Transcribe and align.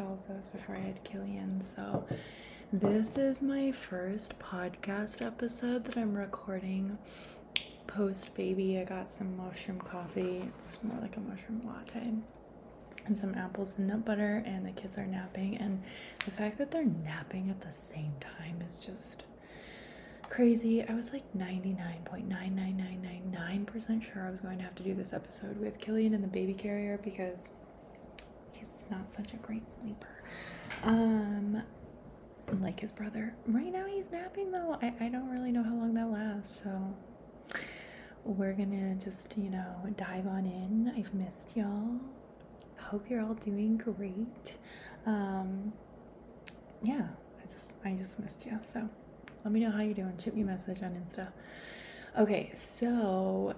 All 0.00 0.12
of 0.12 0.28
those 0.28 0.48
before 0.50 0.76
I 0.76 0.80
had 0.80 1.02
Killian, 1.02 1.60
so 1.60 2.06
this 2.72 3.18
is 3.18 3.42
my 3.42 3.72
first 3.72 4.38
podcast 4.38 5.26
episode 5.26 5.84
that 5.86 5.96
I'm 5.96 6.14
recording 6.14 6.96
post 7.88 8.32
baby. 8.34 8.78
I 8.78 8.84
got 8.84 9.10
some 9.10 9.36
mushroom 9.36 9.80
coffee. 9.80 10.44
It's 10.46 10.78
more 10.84 11.00
like 11.00 11.16
a 11.16 11.20
mushroom 11.20 11.62
latte. 11.66 12.12
And 13.06 13.18
some 13.18 13.34
apples 13.34 13.78
and 13.78 13.88
nut 13.88 14.04
butter, 14.04 14.44
and 14.46 14.64
the 14.64 14.70
kids 14.70 14.96
are 14.98 15.06
napping. 15.06 15.56
And 15.56 15.82
the 16.24 16.30
fact 16.30 16.58
that 16.58 16.70
they're 16.70 16.84
napping 16.84 17.50
at 17.50 17.60
the 17.60 17.72
same 17.72 18.12
time 18.20 18.62
is 18.64 18.76
just 18.76 19.24
crazy. 20.22 20.86
I 20.86 20.94
was 20.94 21.12
like 21.12 21.24
99.99999% 21.36 24.02
sure 24.02 24.24
I 24.26 24.30
was 24.30 24.42
going 24.42 24.58
to 24.58 24.64
have 24.64 24.76
to 24.76 24.84
do 24.84 24.94
this 24.94 25.12
episode 25.12 25.58
with 25.58 25.78
Killian 25.78 26.14
in 26.14 26.22
the 26.22 26.28
baby 26.28 26.54
carrier 26.54 26.98
because 27.02 27.54
not 28.90 29.12
such 29.12 29.34
a 29.34 29.36
great 29.38 29.64
sleeper. 29.80 30.22
Um, 30.82 31.62
like 32.60 32.80
his 32.80 32.92
brother. 32.92 33.34
Right 33.46 33.72
now 33.72 33.86
he's 33.86 34.10
napping 34.10 34.50
though. 34.50 34.78
I, 34.80 34.92
I 35.00 35.08
don't 35.08 35.30
really 35.30 35.52
know 35.52 35.62
how 35.62 35.74
long 35.74 35.94
that 35.94 36.10
lasts, 36.10 36.62
so 36.62 36.94
we're 38.24 38.52
gonna 38.52 38.94
just, 38.96 39.36
you 39.38 39.50
know, 39.50 39.74
dive 39.96 40.26
on 40.26 40.46
in. 40.46 40.92
I've 40.96 41.12
missed 41.14 41.56
y'all. 41.56 42.00
Hope 42.78 43.08
you're 43.10 43.22
all 43.22 43.34
doing 43.34 43.76
great. 43.76 44.56
Um, 45.06 45.72
yeah, 46.82 47.06
I 47.42 47.52
just 47.52 47.76
I 47.84 47.92
just 47.92 48.18
missed 48.20 48.46
you. 48.46 48.58
So 48.72 48.88
let 49.44 49.52
me 49.52 49.60
know 49.60 49.70
how 49.70 49.82
you're 49.82 49.94
doing. 49.94 50.14
Shoot 50.22 50.34
me 50.34 50.42
a 50.42 50.46
message 50.46 50.82
on 50.82 50.90
Insta. 50.90 51.28
Okay, 52.18 52.50
so 52.54 53.54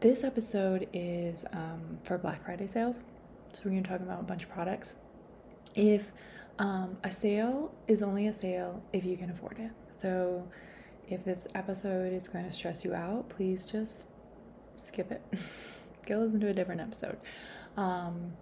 this 0.00 0.24
episode 0.24 0.88
is 0.92 1.44
um, 1.52 1.98
for 2.04 2.18
Black 2.18 2.44
Friday 2.44 2.66
sales. 2.66 2.98
So 3.52 3.62
we're 3.64 3.70
gonna 3.70 3.82
talk 3.82 4.00
about 4.00 4.20
a 4.20 4.24
bunch 4.24 4.44
of 4.44 4.50
products. 4.50 4.96
If 5.74 6.12
um, 6.58 6.96
a 7.04 7.10
sale 7.10 7.72
is 7.86 8.02
only 8.02 8.26
a 8.26 8.32
sale 8.32 8.82
if 8.92 9.04
you 9.04 9.16
can 9.16 9.30
afford 9.30 9.58
it. 9.58 9.70
So 9.90 10.48
if 11.08 11.24
this 11.24 11.48
episode 11.54 12.12
is 12.12 12.28
going 12.28 12.44
to 12.44 12.50
stress 12.50 12.84
you 12.84 12.94
out, 12.94 13.28
please 13.28 13.66
just 13.66 14.08
skip 14.76 15.10
it. 15.10 15.22
Go 16.06 16.18
listen 16.18 16.40
to 16.40 16.48
a 16.48 16.54
different 16.54 16.80
episode. 16.80 17.18
Um, 17.76 18.32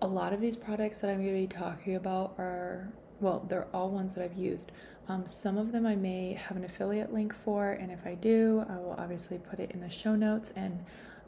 a 0.00 0.06
lot 0.06 0.32
of 0.32 0.40
these 0.40 0.56
products 0.56 0.98
that 0.98 1.10
I'm 1.10 1.22
going 1.22 1.34
to 1.34 1.40
be 1.40 1.46
talking 1.46 1.96
about 1.96 2.34
are, 2.38 2.92
well, 3.20 3.44
they're 3.48 3.68
all 3.72 3.90
ones 3.90 4.14
that 4.14 4.24
I've 4.24 4.36
used. 4.36 4.72
Um, 5.08 5.26
some 5.26 5.58
of 5.58 5.72
them 5.72 5.86
I 5.86 5.96
may 5.96 6.34
have 6.34 6.56
an 6.56 6.64
affiliate 6.64 7.12
link 7.12 7.34
for, 7.34 7.72
and 7.72 7.90
if 7.90 8.06
I 8.06 8.14
do, 8.14 8.64
I 8.68 8.76
will 8.76 8.94
obviously 8.98 9.38
put 9.38 9.58
it 9.58 9.72
in 9.72 9.80
the 9.80 9.90
show 9.90 10.14
notes. 10.14 10.52
And 10.54 10.84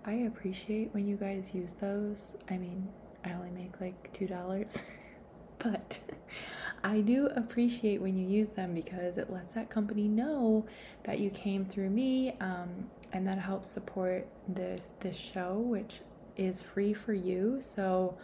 I 0.07 0.13
appreciate 0.13 0.93
when 0.93 1.07
you 1.07 1.17
guys 1.17 1.55
use 1.55 1.73
those. 1.75 2.37
I 2.51 2.59
mean, 2.59 2.89
I 3.25 3.33
only 3.33 3.51
make 3.51 3.81
like 3.81 4.13
$2. 4.13 4.83
but 5.59 5.99
I 6.85 7.01
do 7.01 7.29
appreciate 7.29 8.03
when 8.03 8.17
you 8.17 8.27
use 8.27 8.51
them 8.51 8.75
because 8.75 9.17
it 9.17 9.31
lets 9.33 9.53
that 9.55 9.71
company 9.71 10.07
know 10.09 10.67
that 11.05 11.21
you 11.21 11.31
came 11.31 11.65
through 11.65 11.91
me, 11.91 12.37
um, 12.41 12.91
and 13.13 13.27
that 13.27 13.39
helps 13.39 13.69
support 13.69 14.27
the 14.55 14.79
the 15.01 15.13
show, 15.13 15.55
which 15.55 16.01
is 16.37 16.61
free 16.61 16.93
for 16.93 17.15
you. 17.15 17.59
So 17.61 18.17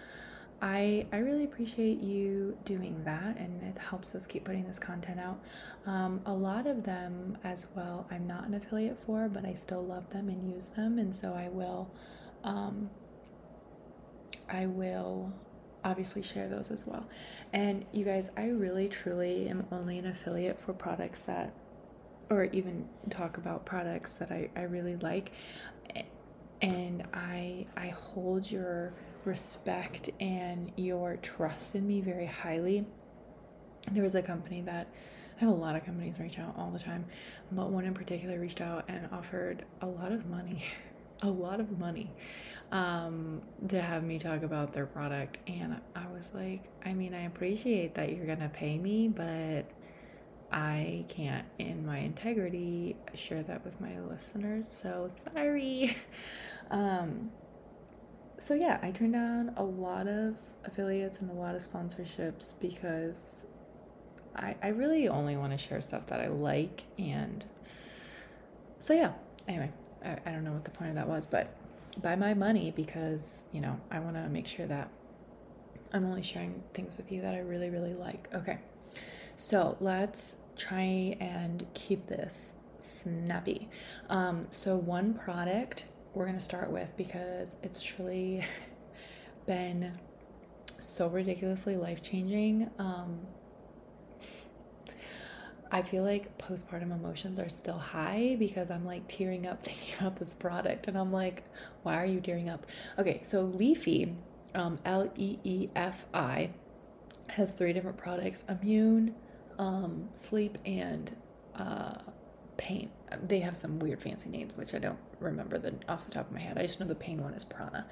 I 0.62 1.06
I 1.12 1.18
really 1.18 1.44
appreciate 1.44 2.00
you 2.00 2.56
doing 2.64 3.02
that, 3.04 3.38
and 3.38 3.62
it 3.62 3.78
helps 3.78 4.14
us 4.14 4.26
keep 4.26 4.44
putting 4.44 4.66
this 4.66 4.78
content 4.78 5.18
out. 5.18 5.40
Um, 5.86 6.20
a 6.26 6.32
lot 6.34 6.66
of 6.66 6.84
them 6.84 7.38
as 7.44 7.68
well, 7.74 8.06
I'm 8.10 8.26
not 8.26 8.46
an 8.46 8.54
affiliate 8.54 8.98
for, 9.06 9.28
but 9.28 9.44
I 9.46 9.54
still 9.54 9.82
love 9.82 10.08
them 10.10 10.28
and 10.28 10.52
use 10.52 10.66
them, 10.66 10.98
and 10.98 11.14
so 11.14 11.32
I 11.32 11.48
will. 11.48 11.90
Um, 12.44 12.90
I 14.48 14.66
will 14.66 15.32
obviously 15.84 16.22
share 16.22 16.48
those 16.48 16.70
as 16.70 16.86
well. 16.86 17.06
And 17.52 17.84
you 17.92 18.04
guys, 18.04 18.30
I 18.36 18.48
really 18.48 18.88
truly 18.88 19.48
am 19.48 19.66
only 19.72 19.98
an 19.98 20.06
affiliate 20.06 20.60
for 20.60 20.72
products 20.72 21.22
that, 21.22 21.52
or 22.28 22.44
even 22.44 22.88
talk 23.08 23.38
about 23.38 23.64
products 23.64 24.14
that 24.14 24.30
I, 24.30 24.50
I 24.56 24.62
really 24.62 24.96
like. 24.96 25.32
And 26.62 27.04
I 27.14 27.66
I 27.76 27.88
hold 27.88 28.50
your 28.50 28.92
respect 29.24 30.10
and 30.20 30.72
your 30.76 31.16
trust 31.16 31.74
in 31.74 31.86
me 31.86 32.00
very 32.00 32.26
highly. 32.26 32.84
There 33.90 34.02
was 34.02 34.14
a 34.14 34.22
company 34.22 34.60
that 34.62 34.86
I 35.36 35.44
have 35.44 35.50
a 35.50 35.56
lot 35.56 35.74
of 35.74 35.84
companies 35.84 36.20
reach 36.20 36.38
out 36.38 36.54
all 36.58 36.70
the 36.70 36.78
time, 36.78 37.04
but 37.52 37.70
one 37.70 37.84
in 37.84 37.94
particular 37.94 38.38
reached 38.38 38.60
out 38.60 38.84
and 38.88 39.08
offered 39.12 39.64
a 39.80 39.86
lot 39.86 40.12
of 40.12 40.26
money, 40.26 40.64
a 41.22 41.30
lot 41.30 41.60
of 41.60 41.78
money 41.78 42.10
um, 42.72 43.40
to 43.68 43.80
have 43.80 44.04
me 44.04 44.18
talk 44.18 44.42
about 44.42 44.72
their 44.72 44.86
product. 44.86 45.38
And 45.46 45.80
I 45.94 46.06
was 46.12 46.28
like, 46.34 46.64
I 46.84 46.92
mean, 46.92 47.14
I 47.14 47.22
appreciate 47.22 47.94
that 47.94 48.14
you're 48.14 48.26
going 48.26 48.40
to 48.40 48.48
pay 48.48 48.78
me, 48.78 49.08
but 49.08 49.64
I 50.52 51.04
can't, 51.08 51.46
in 51.58 51.86
my 51.86 51.98
integrity, 51.98 52.96
share 53.14 53.42
that 53.44 53.64
with 53.64 53.80
my 53.80 53.98
listeners. 54.00 54.68
So 54.68 55.08
sorry. 55.32 55.96
Um, 56.72 57.32
so 58.40 58.54
yeah, 58.54 58.78
I 58.82 58.90
turned 58.90 59.12
down 59.12 59.52
a 59.56 59.62
lot 59.62 60.08
of 60.08 60.36
affiliates 60.64 61.18
and 61.18 61.30
a 61.30 61.34
lot 61.34 61.54
of 61.54 61.60
sponsorships 61.60 62.54
because 62.58 63.44
I, 64.34 64.56
I 64.62 64.68
really 64.68 65.08
only 65.08 65.36
want 65.36 65.52
to 65.52 65.58
share 65.58 65.82
stuff 65.82 66.06
that 66.06 66.20
I 66.20 66.28
like. 66.28 66.82
And 66.98 67.44
so 68.78 68.94
yeah, 68.94 69.12
anyway, 69.46 69.70
I, 70.02 70.16
I 70.24 70.30
don't 70.32 70.44
know 70.44 70.52
what 70.52 70.64
the 70.64 70.70
point 70.70 70.88
of 70.88 70.96
that 70.96 71.06
was, 71.06 71.26
but 71.26 71.54
by 72.02 72.16
my 72.16 72.32
money 72.32 72.72
because, 72.74 73.44
you 73.52 73.60
know, 73.60 73.78
I 73.90 73.98
want 73.98 74.16
to 74.16 74.26
make 74.30 74.46
sure 74.46 74.66
that 74.66 74.88
I'm 75.92 76.06
only 76.06 76.22
sharing 76.22 76.62
things 76.72 76.96
with 76.96 77.12
you 77.12 77.20
that 77.20 77.34
I 77.34 77.40
really, 77.40 77.68
really 77.68 77.94
like. 77.94 78.28
Okay. 78.34 78.58
So 79.36 79.76
let's 79.80 80.36
try 80.56 81.16
and 81.20 81.66
keep 81.74 82.06
this 82.06 82.54
snappy. 82.78 83.68
Um, 84.08 84.46
so, 84.50 84.76
one 84.76 85.14
product 85.14 85.86
we're 86.14 86.24
going 86.24 86.36
to 86.36 86.44
start 86.44 86.70
with 86.70 86.88
because 86.96 87.56
it's 87.62 87.82
truly 87.82 88.44
been 89.46 89.92
so 90.78 91.08
ridiculously 91.08 91.76
life 91.76 92.02
changing. 92.02 92.70
Um, 92.78 93.20
I 95.72 95.82
feel 95.82 96.02
like 96.02 96.36
postpartum 96.36 96.92
emotions 96.92 97.38
are 97.38 97.48
still 97.48 97.78
high 97.78 98.36
because 98.38 98.70
I'm 98.70 98.84
like 98.84 99.06
tearing 99.06 99.46
up 99.46 99.62
thinking 99.64 99.94
about 100.00 100.16
this 100.16 100.34
product 100.34 100.88
and 100.88 100.98
I'm 100.98 101.12
like, 101.12 101.44
why 101.82 101.96
are 102.02 102.06
you 102.06 102.20
tearing 102.20 102.48
up? 102.48 102.66
Okay, 102.98 103.20
so 103.22 103.46
Leefy, 103.46 104.14
um, 104.54 104.76
L 104.84 105.10
E 105.16 105.38
E 105.44 105.68
F 105.76 106.06
I, 106.12 106.50
has 107.28 107.52
three 107.52 107.72
different 107.72 107.96
products 107.96 108.44
immune, 108.48 109.14
um, 109.58 110.08
sleep, 110.16 110.58
and 110.66 111.14
uh, 111.54 111.94
pain. 112.60 112.90
They 113.22 113.40
have 113.40 113.56
some 113.56 113.78
weird 113.78 114.00
fancy 114.00 114.28
names, 114.28 114.52
which 114.56 114.74
I 114.74 114.78
don't 114.78 114.98
remember 115.18 115.58
the 115.58 115.74
off 115.88 116.04
the 116.04 116.12
top 116.12 116.26
of 116.26 116.32
my 116.32 116.40
head. 116.40 116.58
I 116.58 116.62
just 116.62 116.78
know 116.78 116.86
the 116.86 116.94
pain 116.94 117.22
one 117.22 117.34
is 117.34 117.44
Prana. 117.44 117.86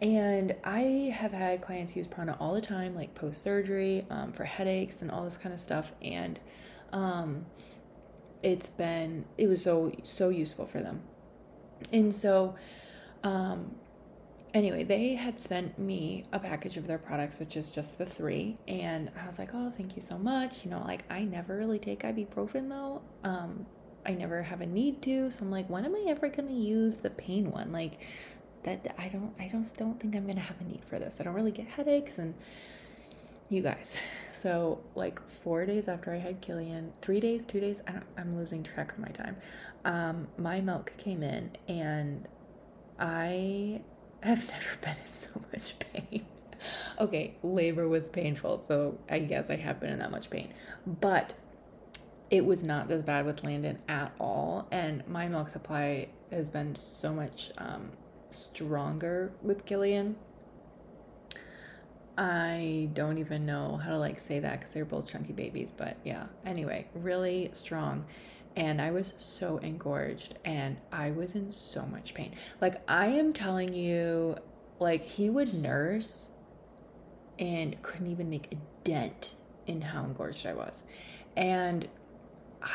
And 0.00 0.54
I 0.64 1.12
have 1.16 1.32
had 1.32 1.60
clients 1.60 1.96
use 1.96 2.06
Prana 2.06 2.36
all 2.38 2.54
the 2.54 2.60
time, 2.60 2.94
like 2.94 3.14
post 3.14 3.42
surgery, 3.42 4.06
um, 4.10 4.32
for 4.32 4.44
headaches 4.44 5.02
and 5.02 5.10
all 5.10 5.24
this 5.24 5.36
kind 5.36 5.52
of 5.52 5.60
stuff. 5.60 5.92
And 6.02 6.38
um, 6.92 7.46
it's 8.42 8.68
been 8.68 9.24
it 9.38 9.48
was 9.48 9.62
so 9.62 9.92
so 10.02 10.28
useful 10.28 10.66
for 10.66 10.80
them 10.80 11.00
and 11.92 12.14
so 12.14 12.54
um, 13.22 13.74
anyway 14.54 14.82
they 14.82 15.14
had 15.14 15.40
sent 15.40 15.78
me 15.78 16.24
a 16.32 16.38
package 16.38 16.76
of 16.76 16.86
their 16.86 16.98
products 16.98 17.38
which 17.38 17.56
is 17.56 17.70
just 17.70 17.98
the 17.98 18.06
three 18.06 18.54
and 18.68 19.10
i 19.22 19.26
was 19.26 19.38
like 19.38 19.50
oh 19.54 19.72
thank 19.76 19.96
you 19.96 20.02
so 20.02 20.18
much 20.18 20.64
you 20.64 20.70
know 20.70 20.82
like 20.84 21.04
i 21.10 21.20
never 21.22 21.56
really 21.56 21.78
take 21.78 22.02
ibuprofen 22.02 22.68
though 22.68 23.00
um, 23.24 23.64
i 24.06 24.12
never 24.12 24.42
have 24.42 24.60
a 24.60 24.66
need 24.66 25.00
to 25.02 25.30
so 25.30 25.44
i'm 25.44 25.50
like 25.50 25.68
when 25.68 25.84
am 25.84 25.94
i 25.94 26.04
ever 26.08 26.28
going 26.28 26.48
to 26.48 26.54
use 26.54 26.98
the 26.98 27.10
pain 27.10 27.50
one 27.50 27.72
like 27.72 28.00
that 28.62 28.94
i 28.98 29.08
don't 29.08 29.32
i 29.38 29.48
don't 29.48 29.72
don't 29.76 29.98
think 30.00 30.14
i'm 30.14 30.24
going 30.24 30.34
to 30.34 30.40
have 30.40 30.60
a 30.60 30.64
need 30.64 30.84
for 30.84 30.98
this 30.98 31.20
i 31.20 31.24
don't 31.24 31.34
really 31.34 31.50
get 31.50 31.66
headaches 31.66 32.18
and 32.18 32.34
you 33.52 33.62
guys. 33.62 33.96
So 34.30 34.80
like 34.94 35.20
four 35.28 35.66
days 35.66 35.86
after 35.86 36.10
I 36.10 36.16
had 36.16 36.40
Killian, 36.40 36.92
three 37.02 37.20
days, 37.20 37.44
two 37.44 37.60
days, 37.60 37.82
I 37.86 37.92
don't, 37.92 38.06
I'm 38.16 38.36
losing 38.36 38.62
track 38.62 38.92
of 38.92 38.98
my 38.98 39.08
time. 39.08 39.36
Um, 39.84 40.26
my 40.38 40.60
milk 40.60 40.92
came 40.96 41.22
in, 41.22 41.50
and 41.68 42.26
I 42.98 43.82
have 44.22 44.48
never 44.50 44.76
been 44.80 44.96
in 45.06 45.12
so 45.12 45.30
much 45.52 45.74
pain. 45.78 46.24
okay, 47.00 47.34
labor 47.42 47.88
was 47.88 48.08
painful, 48.08 48.58
so 48.58 48.98
I 49.10 49.18
guess 49.18 49.50
I 49.50 49.56
have 49.56 49.80
been 49.80 49.90
in 49.90 49.98
that 49.98 50.10
much 50.10 50.30
pain, 50.30 50.52
but 50.86 51.34
it 52.32 52.44
was 52.44 52.64
not 52.64 52.90
as 52.90 53.04
bad 53.04 53.24
with 53.24 53.44
Landon 53.44 53.78
at 53.86 54.12
all, 54.18 54.66
and 54.72 55.06
my 55.06 55.28
milk 55.28 55.48
supply 55.48 56.08
has 56.32 56.48
been 56.48 56.74
so 56.74 57.12
much 57.12 57.52
um, 57.58 57.92
stronger 58.30 59.32
with 59.42 59.64
Killian 59.64 60.16
I 62.18 62.90
don't 62.92 63.18
even 63.18 63.46
know 63.46 63.76
how 63.82 63.90
to 63.90 63.98
like 63.98 64.20
say 64.20 64.38
that 64.40 64.60
because 64.60 64.74
they're 64.74 64.84
both 64.84 65.06
chunky 65.06 65.32
babies, 65.32 65.72
but 65.72 65.96
yeah. 66.04 66.26
Anyway, 66.44 66.86
really 66.94 67.50
strong. 67.52 68.04
And 68.54 68.82
I 68.82 68.90
was 68.90 69.14
so 69.16 69.56
engorged 69.58 70.34
and 70.44 70.76
I 70.92 71.12
was 71.12 71.34
in 71.34 71.50
so 71.50 71.86
much 71.86 72.12
pain. 72.12 72.34
Like, 72.60 72.82
I 72.86 73.06
am 73.06 73.32
telling 73.32 73.72
you, 73.72 74.36
like, 74.78 75.06
he 75.06 75.30
would 75.30 75.54
nurse 75.54 76.32
and 77.38 77.80
couldn't 77.80 78.08
even 78.08 78.28
make 78.28 78.52
a 78.52 78.56
dent 78.84 79.34
in 79.66 79.80
how 79.80 80.04
engorged 80.04 80.46
I 80.46 80.52
was. 80.52 80.84
And 81.34 81.88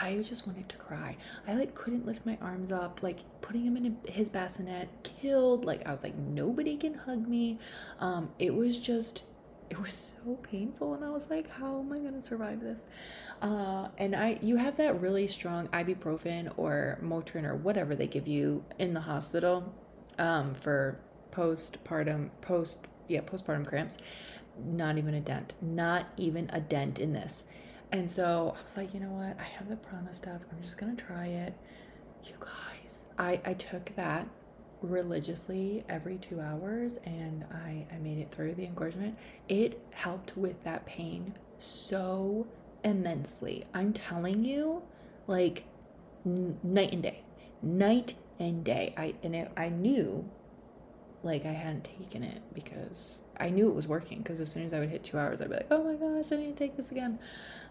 I 0.01 0.18
just 0.18 0.48
wanted 0.48 0.69
to 0.69 0.78
cry. 0.78 1.18
I 1.48 1.54
like 1.56 1.74
couldn't 1.75 2.06
lift 2.06 2.25
my 2.25 2.38
arms 2.42 2.72
up, 2.72 3.01
like 3.04 3.19
putting 3.42 3.63
him 3.63 3.78
in 3.78 3.98
his 4.07 4.30
bassinet, 4.30 4.89
killed. 5.04 5.66
Like 5.66 5.88
I 5.88 5.92
was 5.92 6.04
like, 6.04 6.16
nobody 6.16 6.78
can 6.78 6.94
hug 6.94 7.28
me. 7.28 7.60
Um, 8.00 8.31
it 8.39 8.54
was 8.54 8.78
just 8.78 9.24
it 9.69 9.80
was 9.81 10.16
so 10.25 10.36
painful 10.36 10.94
and 10.94 11.04
i 11.04 11.10
was 11.10 11.30
like 11.30 11.50
how 11.50 11.80
am 11.80 11.92
i 11.92 11.98
going 11.98 12.13
to 12.13 12.22
survive 12.22 12.62
this 12.62 12.86
uh, 13.42 13.88
and 13.98 14.16
i 14.16 14.39
you 14.42 14.56
have 14.56 14.78
that 14.78 15.00
really 15.01 15.28
strong 15.28 15.68
ibuprofen 15.69 16.51
or 16.57 16.98
motrin 17.04 17.45
or 17.45 17.56
whatever 17.56 17.95
they 17.95 18.07
give 18.07 18.28
you 18.28 18.63
in 18.80 18.94
the 18.94 19.00
hospital 19.00 19.74
um, 20.19 20.54
for 20.54 21.00
postpartum 21.31 22.30
post 22.42 22.78
yeah 23.07 23.22
postpartum 23.22 23.68
cramps 23.68 23.98
not 24.66 24.98
even 24.98 25.13
a 25.13 25.22
dent 25.22 25.54
not 25.62 26.07
even 26.18 26.50
a 26.54 26.60
dent 26.62 27.00
in 27.00 27.13
this 27.13 27.44
and 27.92 28.10
so 28.10 28.54
i 28.57 28.63
was 28.63 28.78
like 28.78 28.94
you 28.94 29.00
know 29.00 29.10
what 29.10 29.39
i 29.39 29.44
have 29.44 29.69
the 29.69 29.75
prana 29.75 30.13
stuff 30.13 30.42
i'm 30.51 30.62
just 30.62 30.78
gonna 30.78 30.95
try 30.95 31.28
it 31.28 31.54
you 32.24 32.34
guys 32.39 33.06
i 33.18 33.39
i 33.45 33.54
took 33.54 33.95
that 33.95 34.28
religiously 34.81 35.84
every 35.89 36.18
two 36.18 36.39
hours 36.39 36.98
and 37.06 37.45
I, 37.51 37.86
I 37.94 37.98
made 37.98 38.19
it 38.19 38.31
through 38.31 38.56
the 38.56 38.66
engorgement. 38.66 39.18
It 39.50 39.81
helped 39.94 40.36
with 40.38 40.63
that 40.63 40.86
pain 40.86 41.34
so 41.60 42.48
immensely. 42.84 43.66
I'm 43.74 43.94
telling 43.94 44.45
you, 44.45 44.83
like 45.28 45.66
n- 46.25 46.57
night 46.63 46.94
and 46.94 47.04
day, 47.04 47.24
night 47.62 48.13
and 48.40 48.63
day. 48.63 48.94
I 48.98 49.16
and 49.24 49.36
it, 49.36 49.51
I 49.57 49.69
knew, 49.69 50.30
like 51.24 51.45
I 51.45 51.51
hadn't 51.51 51.83
taken 51.83 52.24
it 52.24 52.42
because 52.54 53.19
I 53.39 53.50
knew 53.50 53.69
it 53.69 53.75
was 53.75 53.88
working. 53.88 54.19
Because 54.19 54.39
as 54.39 54.51
soon 54.51 54.63
as 54.63 54.74
I 54.74 54.80
would 54.80 54.89
hit 54.89 55.04
two 55.04 55.18
hours, 55.18 55.42
I'd 55.42 55.50
be 55.50 55.56
like, 55.56 55.68
oh 55.72 55.84
my 55.84 55.95
gosh, 55.95 56.31
I 56.31 56.38
need 56.38 56.56
to 56.57 56.63
take 56.63 56.78
this 56.78 56.92
again. 56.92 57.19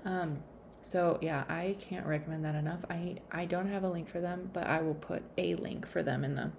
Um, 0.05 0.43
so 0.83 1.19
yeah, 1.21 1.45
I 1.49 1.77
can't 1.81 2.07
recommend 2.07 2.45
that 2.45 2.55
enough. 2.55 2.81
I 2.89 3.17
I 3.33 3.45
don't 3.45 3.69
have 3.69 3.83
a 3.83 3.89
link 3.89 4.09
for 4.09 4.21
them, 4.21 4.51
but 4.53 4.67
I 4.67 4.81
will 4.83 4.95
put 4.95 5.23
a 5.37 5.55
link 5.55 5.87
for 5.87 6.03
them 6.03 6.25
in 6.25 6.37
the 6.37 6.53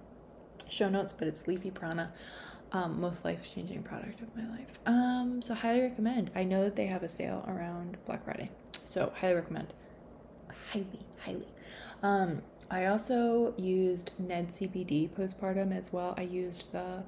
show 0.68 0.90
notes, 0.90 1.14
but 1.14 1.28
it's 1.28 1.42
Leefy 1.42 1.74
Prana. 1.74 2.12
Um, 2.74 3.00
most 3.00 3.24
life 3.24 3.50
changing 3.54 3.84
product 3.84 4.20
of 4.22 4.36
my 4.36 4.46
life. 4.50 4.80
Um, 4.86 5.42
so 5.42 5.54
highly 5.54 5.82
recommend. 5.82 6.32
I 6.36 6.44
know 6.44 6.66
that 6.66 6.76
they 6.76 6.88
have 6.88 7.02
a 7.02 7.08
sale 7.08 7.46
around 7.48 7.96
Black 8.06 8.26
Friday, 8.26 8.52
so 8.84 9.14
highly 9.16 9.36
recommend. 9.36 9.74
Highly, 10.74 11.00
highly. 11.20 11.48
Um, 12.04 12.42
I 12.70 12.88
also 12.88 13.54
used 13.56 14.12
Ned 14.20 14.50
CBD 14.50 15.10
postpartum 15.10 15.74
as 15.74 15.94
well. 15.94 16.14
I 16.18 16.24
used 16.24 16.70
the 16.74 17.04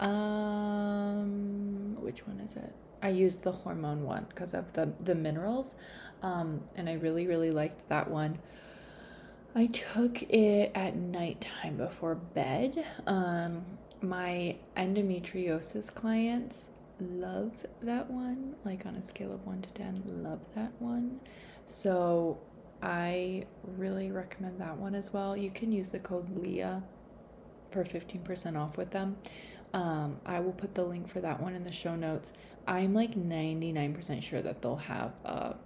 um, 0.00 1.96
which 2.00 2.26
one 2.26 2.40
is 2.40 2.56
it? 2.56 2.72
I 3.02 3.10
used 3.10 3.42
the 3.42 3.52
hormone 3.52 4.04
one 4.04 4.26
because 4.28 4.54
of 4.54 4.72
the 4.72 4.92
the 5.04 5.14
minerals, 5.14 5.76
um, 6.22 6.60
and 6.76 6.88
I 6.88 6.94
really 6.94 7.26
really 7.26 7.50
liked 7.50 7.88
that 7.88 8.10
one. 8.10 8.38
I 9.54 9.66
took 9.66 10.22
it 10.22 10.72
at 10.74 10.96
nighttime 10.96 11.76
before 11.76 12.14
bed. 12.14 12.84
Um, 13.06 13.64
my 14.02 14.56
endometriosis 14.76 15.92
clients 15.92 16.70
love 17.00 17.52
that 17.82 18.08
one, 18.10 18.54
like 18.64 18.86
on 18.86 18.96
a 18.96 19.02
scale 19.02 19.32
of 19.32 19.44
1 19.46 19.62
to 19.62 19.72
10, 19.72 20.02
love 20.06 20.40
that 20.54 20.72
one. 20.78 21.20
So 21.66 22.38
I 22.82 23.44
really 23.76 24.10
recommend 24.10 24.60
that 24.60 24.76
one 24.76 24.94
as 24.94 25.12
well. 25.12 25.36
You 25.36 25.50
can 25.50 25.72
use 25.72 25.90
the 25.90 25.98
code 25.98 26.28
LEAH 26.38 26.82
for 27.70 27.84
15% 27.84 28.56
off 28.56 28.76
with 28.76 28.90
them. 28.90 29.16
Um, 29.74 30.18
I 30.24 30.40
will 30.40 30.52
put 30.52 30.74
the 30.74 30.84
link 30.84 31.08
for 31.08 31.20
that 31.20 31.40
one 31.40 31.54
in 31.54 31.62
the 31.62 31.72
show 31.72 31.94
notes. 31.94 32.32
I'm 32.66 32.94
like 32.94 33.14
99% 33.14 34.22
sure 34.22 34.42
that 34.42 34.62
they'll 34.62 34.76
have 34.76 35.12
a 35.24 35.56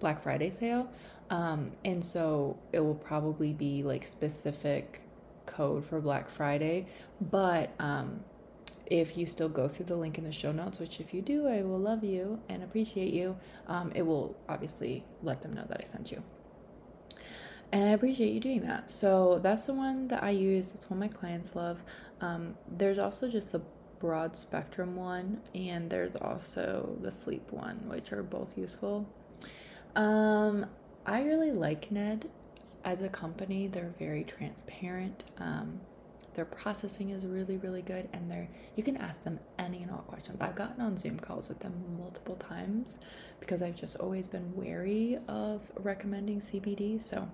Black 0.00 0.20
Friday 0.20 0.50
sale. 0.50 0.90
Um, 1.30 1.72
and 1.84 2.04
so 2.04 2.58
it 2.72 2.80
will 2.80 2.94
probably 2.94 3.52
be 3.52 3.82
like 3.82 4.06
specific 4.06 5.02
code 5.46 5.84
for 5.84 6.00
Black 6.00 6.28
Friday. 6.28 6.86
But 7.20 7.70
um, 7.78 8.22
if 8.86 9.16
you 9.16 9.26
still 9.26 9.48
go 9.48 9.68
through 9.68 9.86
the 9.86 9.96
link 9.96 10.18
in 10.18 10.24
the 10.24 10.32
show 10.32 10.52
notes, 10.52 10.78
which 10.78 11.00
if 11.00 11.14
you 11.14 11.22
do, 11.22 11.48
I 11.48 11.62
will 11.62 11.78
love 11.78 12.04
you 12.04 12.40
and 12.48 12.62
appreciate 12.62 13.12
you, 13.12 13.36
um, 13.66 13.92
it 13.94 14.02
will 14.02 14.36
obviously 14.48 15.04
let 15.22 15.40
them 15.42 15.54
know 15.54 15.64
that 15.68 15.80
I 15.80 15.84
sent 15.84 16.12
you. 16.12 16.22
And 17.72 17.84
I 17.84 17.92
appreciate 17.92 18.34
you 18.34 18.40
doing 18.40 18.60
that. 18.66 18.90
So 18.90 19.38
that's 19.38 19.64
the 19.64 19.72
one 19.72 20.08
that 20.08 20.22
I 20.22 20.30
use. 20.30 20.70
That's 20.70 20.90
one 20.90 21.00
my 21.00 21.08
clients 21.08 21.56
love. 21.56 21.82
Um, 22.22 22.54
there's 22.78 22.98
also 22.98 23.28
just 23.28 23.52
the 23.52 23.60
broad 23.98 24.36
spectrum 24.36 24.96
one, 24.96 25.40
and 25.54 25.90
there's 25.90 26.16
also 26.16 26.96
the 27.02 27.10
sleep 27.10 27.52
one, 27.52 27.76
which 27.88 28.12
are 28.12 28.22
both 28.22 28.56
useful. 28.56 29.06
Um, 29.96 30.66
I 31.04 31.24
really 31.24 31.50
like 31.52 31.90
Ned 31.90 32.30
as 32.84 33.02
a 33.02 33.08
company. 33.08 33.66
They're 33.66 33.94
very 33.98 34.24
transparent. 34.24 35.24
Um, 35.38 35.80
their 36.34 36.44
processing 36.46 37.10
is 37.10 37.26
really, 37.26 37.58
really 37.58 37.82
good, 37.82 38.08
and 38.12 38.30
they're 38.30 38.48
you 38.76 38.82
can 38.82 38.96
ask 38.96 39.22
them 39.22 39.38
any 39.58 39.82
and 39.82 39.90
all 39.90 39.98
questions. 39.98 40.40
I've 40.40 40.54
gotten 40.54 40.80
on 40.80 40.96
Zoom 40.96 41.18
calls 41.18 41.48
with 41.48 41.58
them 41.58 41.74
multiple 41.98 42.36
times 42.36 42.98
because 43.38 43.60
I've 43.60 43.76
just 43.76 43.96
always 43.96 44.26
been 44.26 44.54
wary 44.54 45.18
of 45.28 45.60
recommending 45.76 46.40
CBD. 46.40 47.02
So 47.02 47.28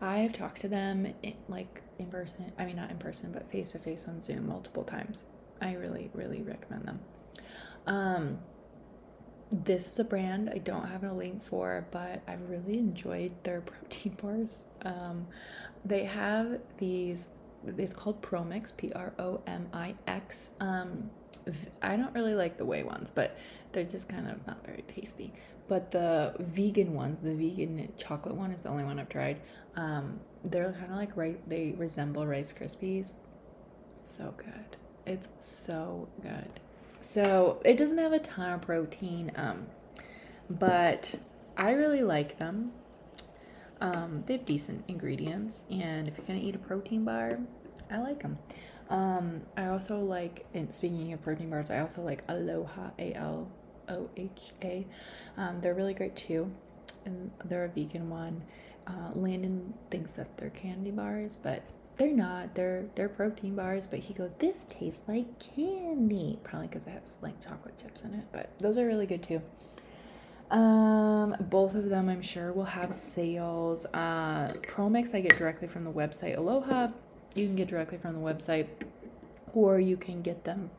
I 0.00 0.18
have 0.18 0.32
talked 0.32 0.60
to 0.62 0.68
them 0.68 1.12
in, 1.22 1.34
like 1.48 1.82
in 1.98 2.06
person. 2.06 2.52
I 2.58 2.64
mean, 2.64 2.76
not 2.76 2.90
in 2.90 2.98
person, 2.98 3.32
but 3.32 3.50
face 3.50 3.72
to 3.72 3.78
face 3.78 4.06
on 4.08 4.20
Zoom 4.20 4.46
multiple 4.46 4.84
times. 4.84 5.24
I 5.60 5.74
really, 5.74 6.10
really 6.14 6.42
recommend 6.42 6.86
them. 6.86 7.00
Um, 7.86 8.38
this 9.50 9.88
is 9.88 9.98
a 9.98 10.04
brand 10.04 10.50
I 10.54 10.58
don't 10.58 10.86
have 10.86 11.04
a 11.04 11.12
link 11.12 11.42
for, 11.42 11.86
but 11.90 12.22
I 12.28 12.34
really 12.48 12.78
enjoyed 12.78 13.32
their 13.42 13.60
protein 13.62 14.16
bars. 14.20 14.64
Um, 14.82 15.26
they 15.84 16.04
have 16.04 16.60
these, 16.76 17.28
it's 17.66 17.94
called 17.94 18.20
Promix, 18.22 18.76
P 18.76 18.92
R 18.92 19.12
O 19.18 19.40
M 19.46 19.68
I 19.72 19.94
X. 20.06 20.52
Um, 20.60 21.10
I 21.82 21.96
don't 21.96 22.14
really 22.14 22.34
like 22.34 22.58
the 22.58 22.64
whey 22.64 22.82
ones, 22.82 23.10
but 23.14 23.36
they're 23.72 23.84
just 23.84 24.08
kind 24.08 24.28
of 24.28 24.46
not 24.46 24.64
very 24.64 24.82
tasty. 24.82 25.32
But 25.68 25.90
the 25.90 26.34
vegan 26.38 26.94
ones, 26.94 27.18
the 27.22 27.34
vegan 27.34 27.92
chocolate 27.96 28.34
one 28.34 28.50
is 28.52 28.62
the 28.62 28.70
only 28.70 28.84
one 28.84 28.98
I've 28.98 29.08
tried. 29.08 29.40
Um, 29.76 30.20
they're 30.44 30.72
kind 30.72 30.90
of 30.90 30.96
like 30.96 31.16
right, 31.16 31.38
they 31.48 31.74
resemble 31.76 32.26
Rice 32.26 32.52
Krispies. 32.52 33.12
So 34.02 34.34
good. 34.36 34.76
It's 35.06 35.28
so 35.38 36.08
good. 36.22 36.60
So 37.00 37.60
it 37.64 37.76
doesn't 37.76 37.98
have 37.98 38.12
a 38.12 38.18
ton 38.18 38.54
of 38.54 38.62
protein, 38.62 39.30
um, 39.36 39.66
but 40.50 41.14
I 41.56 41.72
really 41.72 42.02
like 42.02 42.38
them. 42.38 42.72
Um, 43.80 44.24
they 44.26 44.34
have 44.34 44.44
decent 44.44 44.84
ingredients, 44.88 45.62
and 45.70 46.08
if 46.08 46.18
you're 46.18 46.26
gonna 46.26 46.40
eat 46.40 46.56
a 46.56 46.58
protein 46.58 47.04
bar, 47.04 47.38
I 47.90 47.98
like 47.98 48.22
them. 48.22 48.38
Um, 48.90 49.42
I 49.56 49.66
also 49.66 49.98
like, 49.98 50.46
and 50.54 50.72
speaking 50.72 51.12
of 51.12 51.22
protein 51.22 51.50
bars, 51.50 51.70
I 51.70 51.80
also 51.80 52.02
like 52.02 52.24
Aloha, 52.28 52.90
A 52.98 53.12
L 53.14 53.48
O 53.88 54.08
H 54.16 54.52
A. 54.62 54.86
Um, 55.36 55.60
they're 55.60 55.74
really 55.74 55.94
great 55.94 56.16
too, 56.16 56.50
and 57.04 57.30
they're 57.44 57.64
a 57.64 57.68
vegan 57.68 58.08
one. 58.08 58.42
Uh, 58.86 59.10
Landon 59.14 59.74
thinks 59.90 60.12
that 60.14 60.36
they're 60.38 60.50
candy 60.50 60.90
bars, 60.90 61.36
but 61.36 61.62
they're 61.98 62.12
not. 62.12 62.54
They're 62.54 62.86
they're 62.94 63.08
protein 63.08 63.54
bars, 63.56 63.86
but 63.86 63.98
he 63.98 64.14
goes, 64.14 64.30
"This 64.38 64.64
tastes 64.70 65.02
like 65.06 65.38
candy." 65.38 66.38
Probably 66.42 66.68
because 66.68 66.86
it 66.86 66.90
has 66.90 67.18
like 67.20 67.38
chocolate 67.44 67.76
chips 67.78 68.02
in 68.02 68.14
it, 68.14 68.24
but 68.32 68.50
those 68.60 68.78
are 68.78 68.86
really 68.86 69.06
good 69.06 69.22
too. 69.22 69.42
Um, 70.50 71.36
both 71.40 71.74
of 71.74 71.90
them, 71.90 72.08
I'm 72.08 72.22
sure, 72.22 72.52
will 72.52 72.64
have 72.64 72.94
sales. 72.94 73.84
Uh, 73.92 74.52
Promix 74.62 75.14
I 75.14 75.20
get 75.20 75.36
directly 75.36 75.68
from 75.68 75.84
the 75.84 75.92
website. 75.92 76.38
Aloha, 76.38 76.88
you 77.34 77.46
can 77.46 77.56
get 77.56 77.68
directly 77.68 77.98
from 77.98 78.14
the 78.14 78.20
website, 78.20 78.68
or 79.54 79.78
you 79.78 79.96
can 79.96 80.22
get 80.22 80.44
them 80.44 80.70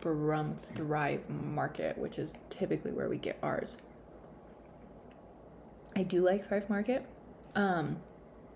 from 0.00 0.56
Thrive 0.74 1.28
Market, 1.28 1.96
which 1.96 2.18
is 2.18 2.32
typically 2.50 2.90
where 2.90 3.08
we 3.08 3.18
get 3.18 3.38
ours. 3.42 3.76
I 5.94 6.02
do 6.02 6.22
like 6.22 6.48
Thrive 6.48 6.68
Market. 6.68 7.06
Um, 7.54 7.98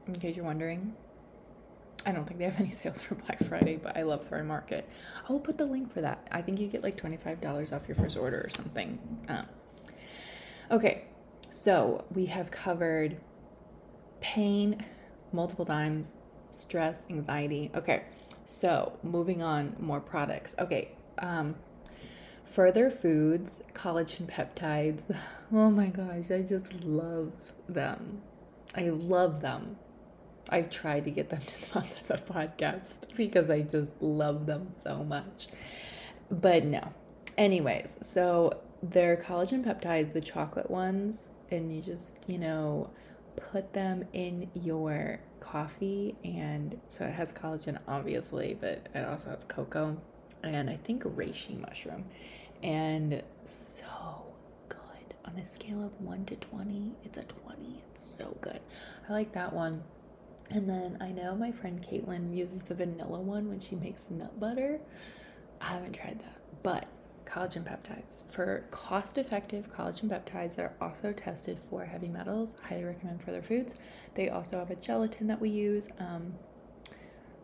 in 0.07 0.16
case 0.16 0.37
you're 0.37 0.45
wondering, 0.45 0.95
I 2.07 2.12
don't 2.12 2.25
think 2.26 2.38
they 2.38 2.47
have 2.47 2.57
any 2.61 2.71
sales 2.71 3.00
for 3.00 3.14
Black 3.14 3.43
Friday, 3.45 3.76
but 3.76 3.97
I 3.97 4.02
love 4.02 4.26
Thrive 4.26 4.47
Market. 4.47 4.88
I 5.28 5.33
will 5.33 5.40
put 5.40 5.59
the 5.59 5.66
link 5.66 5.93
for 5.93 6.00
that. 6.00 6.26
I 6.33 6.43
think 6.43 6.61
you 6.61 6.66
get 6.66 6.83
like 6.83 7.00
$25 7.00 7.73
off 7.73 7.87
your 7.87 7.97
first 7.97 8.16
order 8.16 8.40
or 8.40 8.49
something. 8.50 8.99
Um, 9.28 9.47
okay, 10.71 11.05
so 11.50 12.05
we 12.14 12.26
have 12.26 12.50
covered 12.50 13.19
pain 14.21 14.85
multiple 15.33 15.64
times, 15.64 16.14
stress, 16.56 17.04
anxiety. 17.10 17.70
Okay, 17.75 18.02
so 18.44 18.98
moving 19.02 19.42
on, 19.42 19.76
more 19.78 20.00
products. 20.00 20.54
Okay, 20.58 20.88
um, 21.18 21.54
further 22.44 22.90
foods, 22.90 23.62
collagen 23.75 24.26
peptides. 24.26 25.14
Oh 25.52 25.70
my 25.70 25.86
gosh, 25.86 26.32
I 26.32 26.42
just 26.42 26.72
love 26.82 27.30
them. 27.68 28.20
I 28.75 28.88
love 28.88 29.40
them. 29.40 29.76
I've 30.48 30.70
tried 30.70 31.04
to 31.04 31.12
get 31.12 31.28
them 31.30 31.40
to 31.40 31.54
sponsor 31.64 32.00
the 32.08 32.14
podcast 32.14 32.94
because 33.16 33.48
I 33.48 33.62
just 33.62 33.92
love 34.00 34.46
them 34.46 34.72
so 34.76 35.04
much. 35.04 35.46
But 36.30 36.64
no. 36.64 36.82
Anyways, 37.38 37.96
so 38.00 38.60
they're 38.82 39.16
collagen 39.16 39.64
peptides, 39.64 40.12
the 40.12 40.20
chocolate 40.20 40.70
ones, 40.70 41.30
and 41.50 41.75
you 41.75 41.80
just, 41.80 42.18
you 42.26 42.38
know, 42.38 42.90
put 43.36 43.72
them 43.72 44.04
in 44.12 44.50
your 44.54 45.20
coffee. 45.50 46.15
And 46.25 46.79
so 46.88 47.05
it 47.05 47.12
has 47.12 47.33
collagen, 47.33 47.79
obviously, 47.87 48.57
but 48.61 48.88
it 48.95 49.05
also 49.07 49.31
has 49.31 49.45
cocoa 49.45 49.97
and 50.43 50.71
I 50.71 50.76
think 50.76 51.03
reishi 51.03 51.59
mushroom. 51.61 52.05
And 52.62 53.23
so 53.45 54.25
good. 54.69 54.79
On 55.25 55.37
a 55.38 55.45
scale 55.45 55.83
of 55.83 56.00
1 56.00 56.25
to 56.26 56.37
20, 56.37 56.93
it's 57.05 57.19
a 57.19 57.23
20. 57.23 57.83
It's 57.95 58.17
so 58.17 58.37
good. 58.41 58.61
I 59.09 59.12
like 59.12 59.33
that 59.33 59.53
one. 59.53 59.83
And 60.50 60.69
then 60.69 60.99
I 61.00 61.11
know 61.11 61.35
my 61.35 61.50
friend 61.50 61.83
Caitlin 61.83 62.37
uses 62.37 62.62
the 62.62 62.75
vanilla 62.75 63.21
one 63.21 63.49
when 63.49 63.59
she 63.59 63.75
makes 63.75 64.11
nut 64.11 64.38
butter. 64.38 64.81
I 65.61 65.65
haven't 65.65 65.95
tried 65.95 66.21
that, 66.21 66.41
but 66.62 66.87
collagen 67.26 67.64
peptides 67.64 68.30
for 68.30 68.64
cost 68.71 69.18
effective 69.18 69.71
collagen 69.73 70.09
peptides 70.09 70.54
that 70.56 70.62
are 70.62 70.75
also 70.80 71.12
tested 71.12 71.59
for 71.68 71.85
heavy 71.85 72.09
metals. 72.09 72.54
Highly 72.62 72.85
recommend 72.85 73.23
Further 73.23 73.42
Foods. 73.42 73.75
They 74.14 74.30
also 74.30 74.59
have 74.59 74.71
a 74.71 74.76
gelatin 74.76 75.26
that 75.26 75.40
we 75.40 75.50
use. 75.50 75.88
Um, 75.99 76.35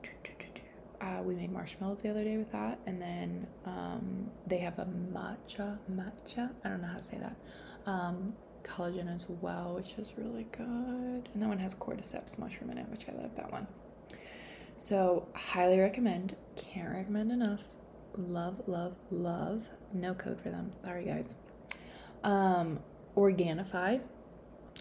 uh, 1.00 1.22
we 1.22 1.34
made 1.34 1.52
marshmallows 1.52 2.02
the 2.02 2.10
other 2.10 2.24
day 2.24 2.36
with 2.36 2.52
that, 2.52 2.78
and 2.86 3.02
then 3.02 3.46
um, 3.66 4.30
they 4.46 4.58
have 4.58 4.78
a 4.78 4.84
matcha 4.84 5.78
matcha. 5.90 6.50
I 6.64 6.68
don't 6.68 6.80
know 6.80 6.88
how 6.88 6.96
to 6.96 7.02
say 7.02 7.18
that. 7.18 7.36
Um, 7.86 8.34
collagen 8.62 9.12
as 9.12 9.26
well, 9.28 9.74
which 9.74 9.94
is 9.98 10.12
really 10.16 10.46
good. 10.52 11.28
And 11.34 11.42
that 11.42 11.48
one 11.48 11.58
has 11.58 11.74
cordyceps 11.74 12.38
mushroom 12.38 12.70
in 12.70 12.78
it, 12.78 12.88
which 12.88 13.06
I 13.08 13.20
love 13.20 13.34
that 13.36 13.50
one. 13.50 13.66
So, 14.76 15.28
highly 15.34 15.78
recommend. 15.78 16.36
Can't 16.56 16.94
recommend 16.94 17.32
enough. 17.32 17.60
Love, 18.16 18.68
love, 18.68 18.94
love. 19.10 19.62
No 19.92 20.14
code 20.14 20.40
for 20.40 20.50
them. 20.50 20.72
Sorry, 20.84 21.04
guys. 21.04 21.36
Um, 22.24 22.78
Organifi 23.16 24.00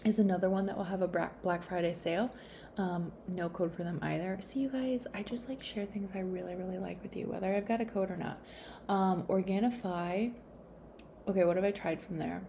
is 0.04 0.18
another 0.18 0.50
one 0.50 0.66
that 0.66 0.76
will 0.76 0.84
have 0.84 1.02
a 1.02 1.08
Black 1.08 1.62
Friday 1.62 1.94
sale. 1.94 2.34
Um, 2.78 3.12
no 3.28 3.48
code 3.48 3.74
for 3.74 3.84
them 3.84 3.98
either. 4.02 4.38
See, 4.40 4.60
you 4.60 4.68
guys, 4.68 5.06
I 5.14 5.22
just 5.22 5.48
like 5.48 5.62
share 5.62 5.84
things 5.84 6.10
I 6.14 6.20
really, 6.20 6.54
really 6.54 6.78
like 6.78 7.02
with 7.02 7.14
you, 7.16 7.26
whether 7.26 7.54
I've 7.54 7.68
got 7.68 7.80
a 7.80 7.84
code 7.84 8.10
or 8.10 8.16
not. 8.16 8.38
Um, 8.88 9.24
Organifi. 9.24 10.32
Okay, 11.28 11.44
what 11.44 11.56
have 11.56 11.64
I 11.64 11.70
tried 11.70 12.00
from 12.00 12.18
there? 12.18 12.42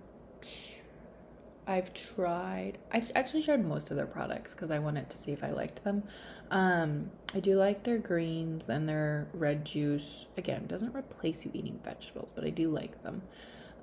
I've 1.65 1.93
tried. 1.93 2.77
I've 2.91 3.11
actually 3.15 3.43
tried 3.43 3.65
most 3.65 3.89
of 3.91 3.97
their 3.97 4.05
products 4.05 4.53
because 4.53 4.71
I 4.71 4.79
wanted 4.79 5.09
to 5.09 5.17
see 5.17 5.31
if 5.31 5.43
I 5.43 5.51
liked 5.51 5.83
them. 5.83 6.03
Um, 6.51 7.09
I 7.33 7.39
do 7.39 7.55
like 7.55 7.83
their 7.83 7.97
greens 7.97 8.69
and 8.69 8.87
their 8.87 9.27
red 9.33 9.65
juice. 9.65 10.27
Again, 10.37 10.65
doesn't 10.67 10.95
replace 10.95 11.45
you 11.45 11.51
eating 11.53 11.79
vegetables, 11.83 12.33
but 12.33 12.43
I 12.43 12.49
do 12.49 12.69
like 12.69 13.01
them. 13.03 13.21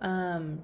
Um, 0.02 0.62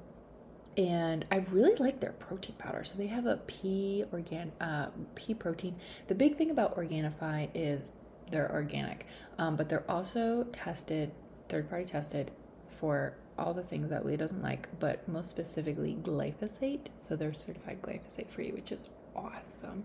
and 0.76 1.25
I 1.30 1.38
really 1.50 1.75
like 1.76 2.00
their 2.00 2.12
protein 2.12 2.54
powder. 2.58 2.85
So 2.85 2.96
they 2.96 3.06
have 3.06 3.26
a 3.26 3.38
pea 3.46 4.04
organ 4.12 4.52
uh, 4.61 4.90
pea 5.14 5.35
protein. 5.35 5.76
The 6.08 6.14
big 6.14 6.37
thing 6.37 6.50
about 6.50 6.76
Organifi 6.76 7.49
is 7.54 7.88
they're 8.30 8.52
organic, 8.52 9.06
um, 9.38 9.56
but 9.56 9.68
they're 9.68 9.90
also 9.90 10.44
tested, 10.52 11.12
third 11.49 11.70
party 11.70 11.87
tested 11.87 12.30
for 12.68 13.16
all 13.38 13.54
the 13.54 13.62
things 13.62 13.88
that 13.90 14.04
Leah 14.06 14.16
doesn't 14.18 14.42
like, 14.42 14.68
but 14.80 15.06
most 15.08 15.30
specifically 15.30 15.96
glyphosate. 16.02 16.86
So 16.98 17.16
they're 17.16 17.34
certified 17.34 17.82
glyphosate 17.82 18.28
free, 18.30 18.50
which 18.52 18.72
is 18.72 18.88
awesome. 19.14 19.84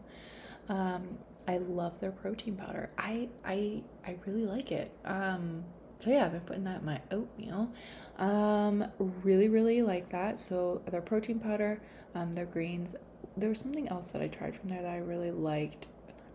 Um, 0.70 1.17
I 1.48 1.58
love 1.58 2.00
their 2.00 2.12
protein 2.12 2.55
powder. 2.55 2.89
I 2.98 3.29
I 3.46 3.84
I 4.05 4.17
really 4.25 4.46
like 4.46 4.72
it. 4.72 4.91
Um, 5.05 5.65
so 6.00 6.10
yeah, 6.12 6.25
I've 6.25 6.31
been 6.31 6.41
putting 6.41 6.63
that 6.65 6.79
in 6.79 6.86
my 6.86 7.01
oatmeal. 7.12 7.72
Um, 8.17 8.86
really 9.00 9.50
really 9.50 9.81
like 9.81 10.10
that. 10.12 10.39
So 10.39 10.81
their 10.89 11.01
protein 11.01 11.39
powder, 11.39 11.81
um, 12.15 12.34
their 12.34 12.46
greens. 12.46 12.96
There 13.38 13.50
was 13.50 13.60
something 13.60 13.88
else 13.88 14.12
that 14.12 14.22
I 14.22 14.27
tried 14.27 14.55
from 14.58 14.70
there 14.70 14.81
that 14.81 14.91
I 14.91 14.98
really 14.98 15.31
liked. 15.31 15.88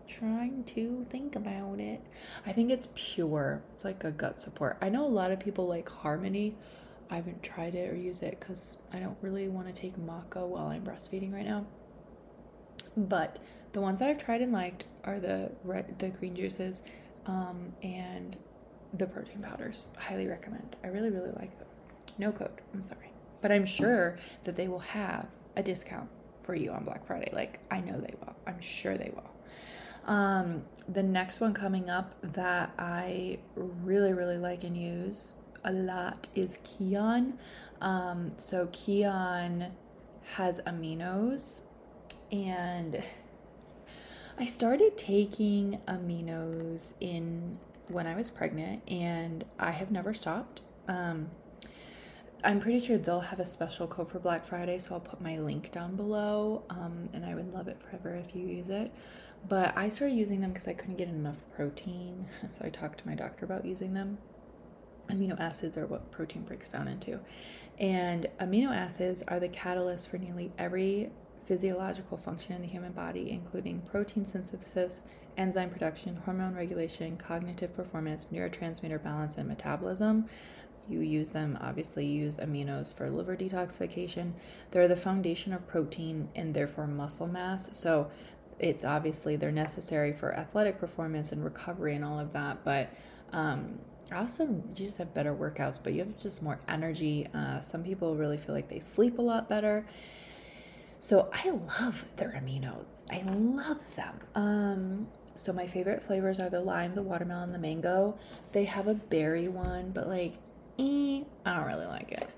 trying 0.07 0.63
to 0.63 1.05
think 1.09 1.35
about 1.35 1.79
it. 1.79 2.01
I 2.45 2.51
think 2.53 2.71
it's 2.71 2.87
pure. 2.95 3.63
It's 3.73 3.83
like 3.83 4.03
a 4.03 4.11
gut 4.11 4.39
support. 4.39 4.77
I 4.81 4.89
know 4.89 5.05
a 5.05 5.09
lot 5.09 5.31
of 5.31 5.39
people 5.39 5.67
like 5.67 5.89
Harmony. 5.89 6.55
I 7.09 7.15
haven't 7.15 7.41
tried 7.41 7.75
it 7.75 7.91
or 7.91 7.95
use 7.95 8.21
it 8.21 8.39
because 8.39 8.77
I 8.93 8.99
don't 8.99 9.17
really 9.21 9.47
want 9.47 9.67
to 9.67 9.73
take 9.73 9.97
maca 9.97 10.45
while 10.45 10.67
I'm 10.67 10.83
breastfeeding 10.83 11.33
right 11.33 11.45
now. 11.45 11.65
But 12.95 13.39
the 13.73 13.81
ones 13.81 13.99
that 13.99 14.09
I've 14.09 14.17
tried 14.17 14.41
and 14.41 14.51
liked 14.51 14.85
are 15.03 15.19
the 15.19 15.51
red, 15.63 15.97
the 15.99 16.09
green 16.09 16.35
juices, 16.35 16.83
um, 17.25 17.71
and 17.83 18.35
the 18.93 19.05
protein 19.05 19.41
powders. 19.41 19.87
Highly 19.97 20.27
recommend. 20.27 20.75
I 20.83 20.87
really, 20.87 21.09
really 21.09 21.31
like 21.31 21.57
them. 21.59 21.67
No 22.17 22.31
code. 22.31 22.61
I'm 22.73 22.81
sorry, 22.81 23.11
but 23.41 23.51
I'm 23.51 23.65
sure 23.65 24.17
that 24.43 24.55
they 24.55 24.67
will 24.67 24.79
have 24.79 25.27
a 25.55 25.63
discount 25.63 26.09
for 26.43 26.55
you 26.55 26.71
on 26.71 26.83
Black 26.83 27.05
Friday. 27.05 27.29
Like 27.31 27.59
I 27.71 27.79
know 27.79 27.99
they 27.99 28.15
will. 28.21 28.35
I'm 28.47 28.59
sure 28.59 28.97
they 28.97 29.11
will. 29.13 29.31
Um, 30.07 30.63
the 30.89 31.03
next 31.03 31.41
one 31.41 31.53
coming 31.53 31.89
up 31.89 32.15
that 32.33 32.71
I 32.79 33.39
really, 33.55 34.13
really 34.13 34.37
like 34.37 34.63
and 34.63 34.75
use 34.75 35.35
a 35.63 35.71
lot 35.71 36.27
is 36.35 36.59
Kion. 36.63 37.33
Um, 37.81 38.31
so 38.37 38.67
Kion 38.67 39.71
has 40.35 40.61
aminos, 40.67 41.61
and 42.31 43.01
I 44.37 44.45
started 44.45 44.97
taking 44.97 45.79
aminos 45.87 46.93
in 46.99 47.57
when 47.87 48.07
I 48.07 48.15
was 48.15 48.29
pregnant, 48.29 48.83
and 48.89 49.45
I 49.59 49.71
have 49.71 49.91
never 49.91 50.13
stopped. 50.13 50.61
Um, 50.87 51.29
I'm 52.43 52.59
pretty 52.59 52.79
sure 52.79 52.97
they'll 52.97 53.19
have 53.19 53.39
a 53.39 53.45
special 53.45 53.87
code 53.87 54.09
for 54.09 54.19
Black 54.19 54.45
Friday, 54.45 54.79
so 54.79 54.93
I'll 54.95 55.01
put 55.01 55.21
my 55.21 55.39
link 55.39 55.71
down 55.71 55.95
below. 55.95 56.63
Um, 56.69 57.09
and 57.13 57.25
I 57.25 57.33
would 57.35 57.53
love 57.53 57.67
it 57.67 57.81
forever 57.81 58.15
if 58.15 58.35
you 58.35 58.45
use 58.45 58.69
it. 58.69 58.91
But 59.47 59.77
I 59.77 59.89
started 59.89 60.15
using 60.15 60.41
them 60.41 60.51
because 60.51 60.67
I 60.67 60.73
couldn't 60.73 60.97
get 60.97 61.07
enough 61.07 61.37
protein, 61.55 62.25
so 62.49 62.65
I 62.65 62.69
talked 62.69 62.99
to 62.99 63.07
my 63.07 63.15
doctor 63.15 63.45
about 63.45 63.65
using 63.65 63.93
them 63.93 64.17
amino 65.09 65.39
acids 65.39 65.77
are 65.77 65.85
what 65.85 66.11
protein 66.11 66.43
breaks 66.43 66.69
down 66.69 66.87
into. 66.87 67.19
And 67.79 68.27
amino 68.39 68.75
acids 68.75 69.23
are 69.27 69.39
the 69.39 69.49
catalyst 69.49 70.09
for 70.09 70.17
nearly 70.17 70.51
every 70.57 71.11
physiological 71.45 72.17
function 72.17 72.53
in 72.53 72.61
the 72.61 72.67
human 72.67 72.91
body, 72.91 73.31
including 73.31 73.81
protein 73.81 74.25
synthesis, 74.25 75.03
enzyme 75.37 75.69
production, 75.69 76.15
hormone 76.25 76.55
regulation, 76.55 77.15
cognitive 77.17 77.75
performance, 77.75 78.27
neurotransmitter 78.33 79.01
balance, 79.01 79.37
and 79.37 79.47
metabolism. 79.47 80.25
You 80.89 81.01
use 81.01 81.29
them, 81.29 81.57
obviously, 81.61 82.05
you 82.05 82.25
use 82.25 82.37
aminos 82.37 82.93
for 82.95 83.09
liver 83.09 83.35
detoxification. 83.35 84.31
They're 84.71 84.87
the 84.87 84.95
foundation 84.95 85.53
of 85.53 85.67
protein 85.67 86.29
and 86.35 86.53
therefore 86.53 86.87
muscle 86.87 87.27
mass. 87.27 87.77
So 87.77 88.09
it's 88.59 88.83
obviously 88.83 89.35
they're 89.35 89.51
necessary 89.51 90.13
for 90.13 90.33
athletic 90.33 90.79
performance 90.79 91.31
and 91.31 91.43
recovery 91.43 91.95
and 91.95 92.03
all 92.03 92.19
of 92.19 92.33
that. 92.33 92.63
But 92.63 92.89
um, 93.33 93.79
also 94.15 94.45
you 94.45 94.63
just 94.73 94.97
have 94.97 95.13
better 95.13 95.33
workouts 95.33 95.79
but 95.81 95.93
you 95.93 95.99
have 95.99 96.17
just 96.17 96.41
more 96.41 96.59
energy. 96.67 97.27
Uh, 97.33 97.59
some 97.61 97.83
people 97.83 98.15
really 98.15 98.37
feel 98.37 98.55
like 98.55 98.69
they 98.69 98.79
sleep 98.79 99.19
a 99.19 99.21
lot 99.21 99.49
better. 99.49 99.85
So 100.99 101.29
i 101.33 101.49
love 101.49 102.05
their 102.15 102.29
aminos. 102.29 103.01
I 103.11 103.23
love 103.27 103.79
them. 103.95 104.19
Um, 104.35 105.07
so 105.35 105.53
my 105.53 105.67
favorite 105.67 106.01
flavors 106.03 106.39
are 106.39 106.49
the 106.49 106.61
lime 106.61 106.95
the 106.95 107.03
watermelon 107.03 107.51
the 107.51 107.59
mango. 107.59 108.17
They 108.51 108.65
have 108.65 108.87
a 108.87 108.95
berry 108.95 109.47
one 109.47 109.91
but 109.91 110.07
like 110.07 110.33
eh, 110.79 111.23
i 111.45 111.53
don't 111.53 111.65
really 111.65 111.85
like 111.85 112.11
it. 112.11 112.29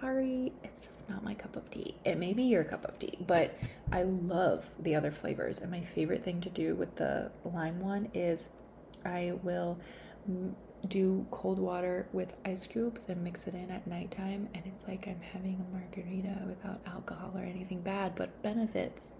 Sorry 0.00 0.52
it's 0.62 0.88
just 0.88 1.08
not 1.08 1.22
my 1.22 1.34
cup 1.34 1.56
of 1.56 1.70
tea. 1.70 1.94
It 2.04 2.18
may 2.18 2.32
be 2.32 2.42
your 2.42 2.64
cup 2.64 2.84
of 2.84 2.98
tea 2.98 3.18
but 3.26 3.56
i 3.92 4.02
love 4.02 4.70
the 4.80 4.94
other 4.94 5.10
flavors. 5.10 5.60
And 5.60 5.70
my 5.70 5.80
favorite 5.80 6.24
thing 6.24 6.40
to 6.40 6.50
do 6.50 6.74
with 6.74 6.94
the 6.96 7.30
lime 7.44 7.80
one 7.80 8.08
is 8.12 8.48
i 9.04 9.32
will 9.42 9.78
do 10.88 11.26
cold 11.30 11.58
water 11.58 12.06
with 12.12 12.34
ice 12.44 12.66
cubes 12.66 13.08
and 13.08 13.22
mix 13.22 13.46
it 13.46 13.54
in 13.54 13.70
at 13.70 13.86
nighttime, 13.86 14.48
and 14.54 14.64
it's 14.66 14.86
like 14.86 15.06
I'm 15.08 15.20
having 15.20 15.64
a 15.68 15.76
margarita 15.76 16.42
without 16.46 16.80
alcohol 16.86 17.32
or 17.34 17.42
anything 17.42 17.80
bad, 17.80 18.14
but 18.14 18.42
benefits. 18.42 19.16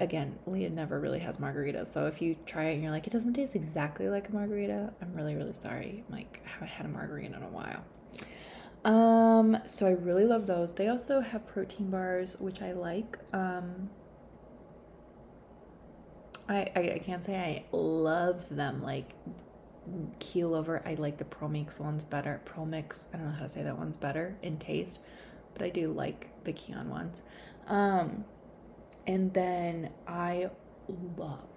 Again, 0.00 0.38
Leah 0.46 0.70
never 0.70 1.00
really 1.00 1.18
has 1.18 1.38
margaritas, 1.38 1.88
so 1.88 2.06
if 2.06 2.22
you 2.22 2.36
try 2.46 2.66
it 2.66 2.74
and 2.74 2.82
you're 2.82 2.92
like, 2.92 3.06
it 3.06 3.12
doesn't 3.12 3.34
taste 3.34 3.56
exactly 3.56 4.08
like 4.08 4.28
a 4.28 4.32
margarita, 4.32 4.92
I'm 5.02 5.12
really, 5.12 5.34
really 5.34 5.54
sorry. 5.54 6.04
I'm 6.08 6.14
Like, 6.14 6.40
I 6.46 6.48
haven't 6.50 6.68
had 6.68 6.86
a 6.86 6.88
margarita 6.88 7.36
in 7.36 7.42
a 7.42 7.48
while. 7.48 7.84
Um, 8.84 9.58
so 9.66 9.86
I 9.86 9.90
really 9.90 10.24
love 10.24 10.46
those. 10.46 10.72
They 10.72 10.88
also 10.88 11.20
have 11.20 11.46
protein 11.46 11.90
bars, 11.90 12.36
which 12.38 12.62
I 12.62 12.72
like. 12.72 13.18
Um, 13.32 13.90
I, 16.48 16.66
I, 16.74 16.80
I 16.94 17.02
can't 17.04 17.22
say 17.22 17.36
I 17.36 17.64
love 17.76 18.44
them 18.50 18.82
like 18.82 19.08
keel 20.18 20.54
over. 20.54 20.82
I 20.86 20.94
like 20.94 21.18
the 21.18 21.24
ProMix 21.24 21.80
ones 21.80 22.04
better. 22.04 22.40
ProMix, 22.44 23.08
I 23.12 23.18
don't 23.18 23.26
know 23.26 23.32
how 23.32 23.44
to 23.44 23.48
say 23.48 23.62
that 23.62 23.76
one's 23.76 23.96
better 23.96 24.36
in 24.42 24.58
taste, 24.58 25.00
but 25.54 25.62
I 25.62 25.70
do 25.70 25.92
like 25.92 26.28
the 26.44 26.52
Kion 26.52 26.86
ones. 26.86 27.22
Um, 27.66 28.24
and 29.06 29.32
then 29.32 29.90
I 30.06 30.50
love 31.16 31.48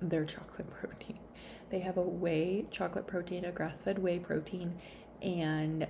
their 0.00 0.24
chocolate 0.24 0.70
protein. 0.80 1.18
They 1.70 1.80
have 1.80 1.96
a 1.96 2.02
whey 2.02 2.66
chocolate 2.70 3.06
protein, 3.06 3.44
a 3.46 3.52
grass 3.52 3.82
fed 3.82 3.98
whey 3.98 4.18
protein, 4.18 4.74
and 5.22 5.86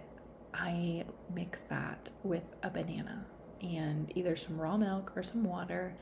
I 0.54 1.04
mix 1.34 1.64
that 1.64 2.10
with 2.22 2.44
a 2.62 2.70
banana 2.70 3.24
and 3.62 4.12
either 4.14 4.36
some 4.36 4.60
raw 4.60 4.76
milk 4.76 5.12
or 5.16 5.22
some 5.22 5.44
water 5.44 5.94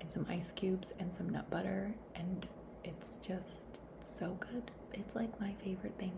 and 0.00 0.10
some 0.10 0.26
ice 0.28 0.50
cubes 0.54 0.92
and 0.98 1.12
some 1.12 1.28
nut 1.30 1.48
butter. 1.50 1.94
And 2.16 2.46
it's 2.84 3.16
just 3.16 3.80
so 4.00 4.36
good. 4.40 4.70
It's 4.94 5.14
like 5.14 5.40
my 5.40 5.54
favorite 5.64 5.98
thing 5.98 6.12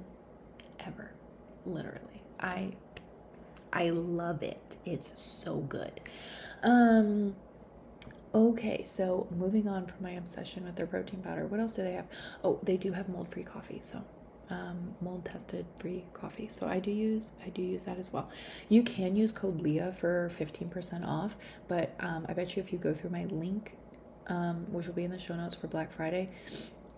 ever. 0.86 1.12
Literally. 1.64 2.22
I 2.40 2.72
I 3.72 3.90
love 3.90 4.42
it. 4.42 4.76
It's 4.84 5.10
so 5.20 5.56
good. 5.56 6.00
Um 6.62 7.36
Okay, 8.34 8.82
so 8.84 9.28
moving 9.30 9.68
on 9.68 9.86
from 9.86 10.02
my 10.02 10.10
obsession 10.12 10.64
with 10.64 10.74
their 10.74 10.88
protein 10.88 11.22
powder, 11.22 11.46
what 11.46 11.60
else 11.60 11.76
do 11.76 11.82
they 11.82 11.92
have? 11.92 12.06
Oh, 12.42 12.58
they 12.64 12.76
do 12.76 12.90
have 12.90 13.08
mold 13.08 13.28
free 13.28 13.44
coffee. 13.44 13.78
So 13.80 14.02
um, 14.50 14.94
mold 15.00 15.24
tested 15.24 15.66
free 15.78 16.04
coffee. 16.12 16.48
So 16.48 16.66
I 16.66 16.78
do 16.78 16.90
use 16.90 17.32
I 17.44 17.50
do 17.50 17.62
use 17.62 17.84
that 17.84 17.98
as 17.98 18.12
well. 18.12 18.28
You 18.68 18.82
can 18.82 19.16
use 19.16 19.32
code 19.32 19.60
Leah 19.60 19.94
for 19.98 20.30
15% 20.34 21.06
off, 21.06 21.36
but 21.68 21.94
um, 22.00 22.26
I 22.28 22.32
bet 22.32 22.56
you 22.56 22.62
if 22.62 22.72
you 22.72 22.78
go 22.78 22.92
through 22.92 23.10
my 23.10 23.24
link, 23.26 23.76
um, 24.26 24.66
which 24.72 24.86
will 24.86 24.94
be 24.94 25.04
in 25.04 25.10
the 25.10 25.18
show 25.18 25.34
notes 25.34 25.54
for 25.56 25.68
Black 25.68 25.92
Friday, 25.92 26.30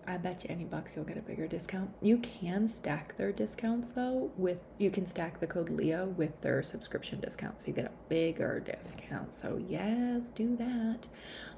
I 0.09 0.15
bet 0.17 0.45
you 0.45 0.49
any 0.49 0.63
bucks 0.63 0.95
you'll 0.95 1.03
get 1.03 1.17
a 1.17 1.21
bigger 1.21 1.47
discount. 1.47 1.89
You 2.01 2.17
can 2.19 2.69
stack 2.69 3.17
their 3.17 3.33
discounts 3.33 3.89
though 3.89 4.31
with 4.37 4.59
you 4.77 4.89
can 4.89 5.05
stack 5.05 5.41
the 5.41 5.47
code 5.47 5.69
Leah 5.69 6.05
with 6.05 6.39
their 6.41 6.63
subscription 6.63 7.19
discount, 7.19 7.59
so 7.59 7.67
you 7.67 7.73
get 7.73 7.85
a 7.85 7.91
bigger 8.07 8.61
discount. 8.61 9.33
So 9.33 9.61
yes, 9.67 10.29
do 10.29 10.55
that. 10.55 11.07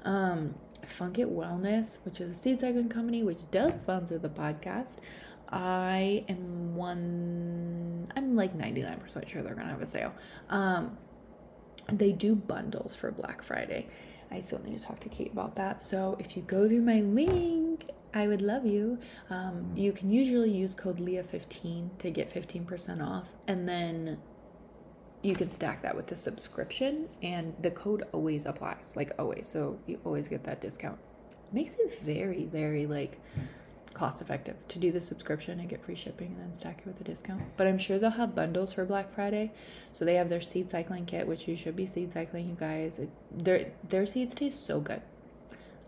Um, 0.04 0.56
Funk 0.84 1.20
It 1.20 1.28
Wellness, 1.30 2.04
which 2.04 2.20
is 2.20 2.32
a 2.32 2.34
seed 2.34 2.58
cycling 2.58 2.88
company 2.88 3.22
which 3.22 3.48
does 3.52 3.80
sponsor 3.80 4.18
the 4.18 4.28
podcast. 4.28 5.00
I 5.48 6.24
am 6.28 6.74
one, 6.74 8.08
I'm 8.16 8.34
like 8.34 8.56
99% 8.56 9.28
sure 9.28 9.42
they're 9.42 9.54
gonna 9.54 9.70
have 9.70 9.82
a 9.82 9.86
sale. 9.86 10.12
Um, 10.48 10.98
they 11.88 12.12
do 12.12 12.34
bundles 12.34 12.96
for 12.96 13.12
Black 13.12 13.42
Friday. 13.42 13.88
I 14.30 14.40
still 14.40 14.60
need 14.62 14.80
to 14.80 14.86
talk 14.86 15.00
to 15.00 15.08
Kate 15.08 15.32
about 15.32 15.56
that. 15.56 15.82
So 15.82 16.16
if 16.20 16.36
you 16.36 16.42
go 16.42 16.68
through 16.68 16.82
my 16.82 17.00
link, 17.00 17.59
I 18.12 18.26
would 18.26 18.42
love 18.42 18.66
you. 18.66 18.98
Um, 19.30 19.70
you 19.74 19.92
can 19.92 20.10
usually 20.10 20.50
use 20.50 20.74
code 20.74 20.98
Leah15 20.98 21.98
to 21.98 22.10
get 22.10 22.32
15% 22.32 23.06
off, 23.06 23.28
and 23.46 23.68
then 23.68 24.18
you 25.22 25.34
can 25.34 25.48
stack 25.48 25.82
that 25.82 25.94
with 25.94 26.06
the 26.06 26.16
subscription, 26.16 27.08
and 27.22 27.54
the 27.60 27.70
code 27.70 28.04
always 28.12 28.46
applies, 28.46 28.94
like 28.96 29.12
always. 29.18 29.46
So 29.46 29.78
you 29.86 30.00
always 30.04 30.28
get 30.28 30.44
that 30.44 30.60
discount. 30.60 30.98
Makes 31.52 31.74
it 31.74 32.00
very, 32.02 32.44
very 32.44 32.86
like 32.86 33.20
cost 33.92 34.20
effective 34.20 34.56
to 34.68 34.78
do 34.78 34.92
the 34.92 35.00
subscription 35.00 35.58
and 35.58 35.68
get 35.68 35.84
free 35.84 35.96
shipping 35.96 36.28
and 36.28 36.40
then 36.40 36.54
stack 36.54 36.78
it 36.78 36.86
with 36.86 37.00
a 37.00 37.04
discount. 37.04 37.42
But 37.56 37.66
I'm 37.66 37.78
sure 37.78 37.98
they'll 37.98 38.10
have 38.10 38.34
bundles 38.34 38.72
for 38.72 38.84
Black 38.84 39.12
Friday. 39.14 39.52
So 39.92 40.04
they 40.04 40.14
have 40.14 40.28
their 40.28 40.40
seed 40.40 40.70
cycling 40.70 41.06
kit, 41.06 41.26
which 41.26 41.48
you 41.48 41.56
should 41.56 41.76
be 41.76 41.86
seed 41.86 42.12
cycling, 42.12 42.48
you 42.48 42.54
guys. 42.54 42.98
It, 42.98 43.10
their 43.32 43.72
their 43.88 44.06
seeds 44.06 44.34
taste 44.34 44.64
so 44.64 44.80
good. 44.80 45.02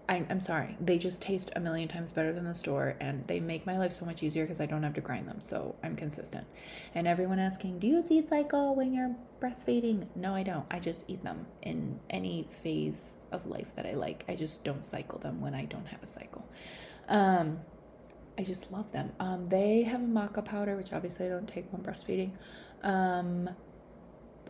I, 0.09 0.27
I'm 0.29 0.41
sorry, 0.41 0.77
they 0.81 0.99
just 0.99 1.23
taste 1.23 1.53
a 1.55 1.61
million 1.61 1.89
times 1.89 2.13
better 2.13 2.33
than 2.33 2.45
the 2.45 2.55
store, 2.55 2.97
and 3.01 3.27
they 3.29 3.39
make 3.41 3.65
my 3.67 3.79
life 3.79 3.93
so 3.93 4.05
much 4.05 4.23
easier 4.23 4.45
because 4.45 4.61
I 4.61 4.67
don't 4.67 4.83
have 4.83 4.95
to 4.95 5.01
grind 5.01 5.29
them. 5.29 5.41
So 5.41 5.77
I'm 5.83 5.97
consistent. 5.97 6.47
And 6.95 7.07
everyone 7.07 7.39
asking, 7.39 7.79
do 7.79 7.87
you 7.87 8.03
seed 8.03 8.29
cycle 8.29 8.75
when 8.75 8.93
you're 8.93 9.15
breastfeeding? 9.41 10.07
No, 10.17 10.35
I 10.35 10.43
don't. 10.43 10.67
I 10.71 10.81
just 10.81 11.05
eat 11.09 11.23
them 11.23 11.47
in 11.63 11.99
any 12.11 12.49
phase 12.63 13.25
of 13.31 13.47
life 13.47 13.75
that 13.77 13.87
I 13.87 13.95
like. 13.95 14.25
I 14.29 14.35
just 14.35 14.65
don't 14.65 14.85
cycle 14.85 15.19
them 15.21 15.41
when 15.41 15.55
I 15.55 15.67
don't 15.67 15.87
have 15.87 16.03
a 16.03 16.09
cycle. 16.09 16.45
Um, 17.09 17.61
I 18.39 18.43
just 18.43 18.73
love 18.73 18.91
them. 18.93 19.13
Um, 19.21 19.49
they 19.49 19.83
have 19.85 20.01
a 20.01 20.07
maca 20.07 20.45
powder, 20.45 20.77
which 20.77 20.93
obviously 20.93 21.27
I 21.27 21.29
don't 21.29 21.49
take 21.49 21.73
when 21.73 21.83
breastfeeding. 21.83 22.33
Um, 22.83 23.49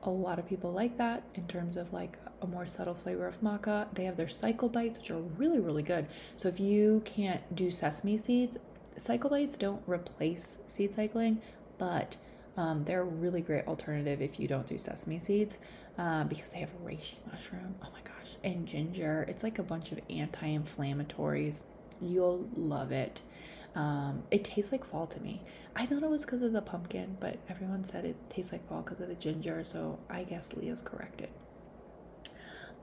a 0.04 0.10
lot 0.10 0.38
of 0.38 0.48
people 0.48 0.72
like 0.72 0.98
that 0.98 1.22
in 1.34 1.46
terms 1.46 1.76
of 1.76 1.92
like 1.92 2.18
a 2.42 2.46
more 2.46 2.66
subtle 2.66 2.94
flavor 2.94 3.26
of 3.26 3.40
maca. 3.40 3.86
They 3.94 4.04
have 4.04 4.16
their 4.16 4.28
cycle 4.28 4.68
bites, 4.68 4.98
which 4.98 5.10
are 5.10 5.20
really, 5.20 5.60
really 5.60 5.82
good. 5.82 6.06
So 6.34 6.48
if 6.48 6.58
you 6.58 7.02
can't 7.04 7.54
do 7.54 7.70
sesame 7.70 8.18
seeds, 8.18 8.58
cycle 8.98 9.30
bites 9.30 9.56
don't 9.56 9.82
replace 9.86 10.58
seed 10.66 10.92
cycling, 10.92 11.40
but 11.78 12.16
um, 12.56 12.84
they're 12.84 13.02
a 13.02 13.04
really 13.04 13.40
great 13.40 13.66
alternative 13.66 14.20
if 14.20 14.38
you 14.38 14.48
don't 14.48 14.66
do 14.66 14.76
sesame 14.76 15.18
seeds 15.18 15.58
uh, 15.98 16.24
because 16.24 16.48
they 16.48 16.58
have 16.58 16.70
reishi 16.84 17.14
mushroom. 17.30 17.74
Oh 17.82 17.88
my 17.92 18.00
gosh, 18.04 18.36
and 18.44 18.66
ginger. 18.66 19.24
It's 19.28 19.42
like 19.42 19.58
a 19.58 19.62
bunch 19.62 19.92
of 19.92 20.00
anti 20.10 20.58
inflammatories. 20.58 21.62
You'll 22.00 22.48
love 22.54 22.92
it. 22.92 23.22
Um, 23.74 24.22
it 24.30 24.44
tastes 24.44 24.70
like 24.70 24.84
fall 24.84 25.06
to 25.06 25.20
me. 25.20 25.40
I 25.74 25.86
thought 25.86 26.02
it 26.02 26.10
was 26.10 26.24
because 26.24 26.42
of 26.42 26.52
the 26.52 26.60
pumpkin, 26.60 27.16
but 27.20 27.38
everyone 27.48 27.84
said 27.84 28.04
it 28.04 28.16
tastes 28.28 28.52
like 28.52 28.66
fall 28.68 28.82
because 28.82 29.00
of 29.00 29.08
the 29.08 29.14
ginger, 29.14 29.64
so 29.64 29.98
I 30.10 30.24
guess 30.24 30.52
Leah's 30.54 30.82
corrected. 30.82 31.30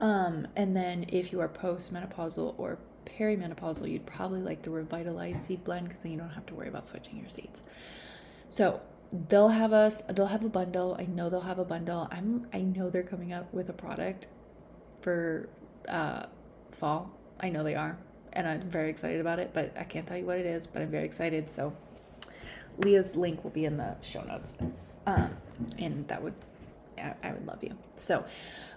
Um, 0.00 0.48
and 0.56 0.76
then 0.76 1.06
if 1.08 1.30
you 1.30 1.40
are 1.40 1.48
postmenopausal 1.48 2.54
or 2.58 2.78
perimenopausal, 3.04 3.88
you'd 3.90 4.06
probably 4.06 4.40
like 4.40 4.62
the 4.62 4.70
revitalized 4.70 5.46
seed 5.46 5.62
blend 5.62 5.88
because 5.88 6.00
then 6.00 6.12
you 6.12 6.18
don't 6.18 6.30
have 6.30 6.46
to 6.46 6.54
worry 6.54 6.68
about 6.68 6.86
switching 6.86 7.18
your 7.18 7.28
seeds. 7.28 7.62
So 8.48 8.80
they'll 9.28 9.48
have 9.48 9.72
us 9.72 10.02
they'll 10.08 10.26
have 10.26 10.44
a 10.44 10.48
bundle. 10.48 10.96
I 10.98 11.04
know 11.04 11.28
they'll 11.30 11.40
have 11.40 11.58
a 11.58 11.64
bundle. 11.64 12.08
I'm 12.10 12.46
I 12.52 12.62
know 12.62 12.90
they're 12.90 13.02
coming 13.02 13.32
up 13.32 13.52
with 13.52 13.68
a 13.68 13.72
product 13.72 14.26
for 15.02 15.48
uh 15.88 16.26
fall. 16.72 17.12
I 17.38 17.50
know 17.50 17.62
they 17.62 17.74
are 17.74 17.98
and 18.32 18.46
I'm 18.46 18.62
very 18.62 18.90
excited 18.90 19.20
about 19.20 19.38
it, 19.38 19.50
but 19.52 19.72
I 19.76 19.84
can't 19.84 20.06
tell 20.06 20.16
you 20.16 20.26
what 20.26 20.38
it 20.38 20.46
is, 20.46 20.66
but 20.66 20.82
I'm 20.82 20.90
very 20.90 21.04
excited. 21.04 21.50
So 21.50 21.72
Leah's 22.78 23.16
link 23.16 23.42
will 23.42 23.50
be 23.50 23.64
in 23.64 23.76
the 23.76 23.96
show 24.00 24.22
notes. 24.22 24.56
Um, 25.06 25.36
and 25.78 26.06
that 26.08 26.22
would, 26.22 26.34
I, 26.98 27.14
I 27.22 27.32
would 27.32 27.46
love 27.46 27.62
you. 27.62 27.76
So, 27.96 28.24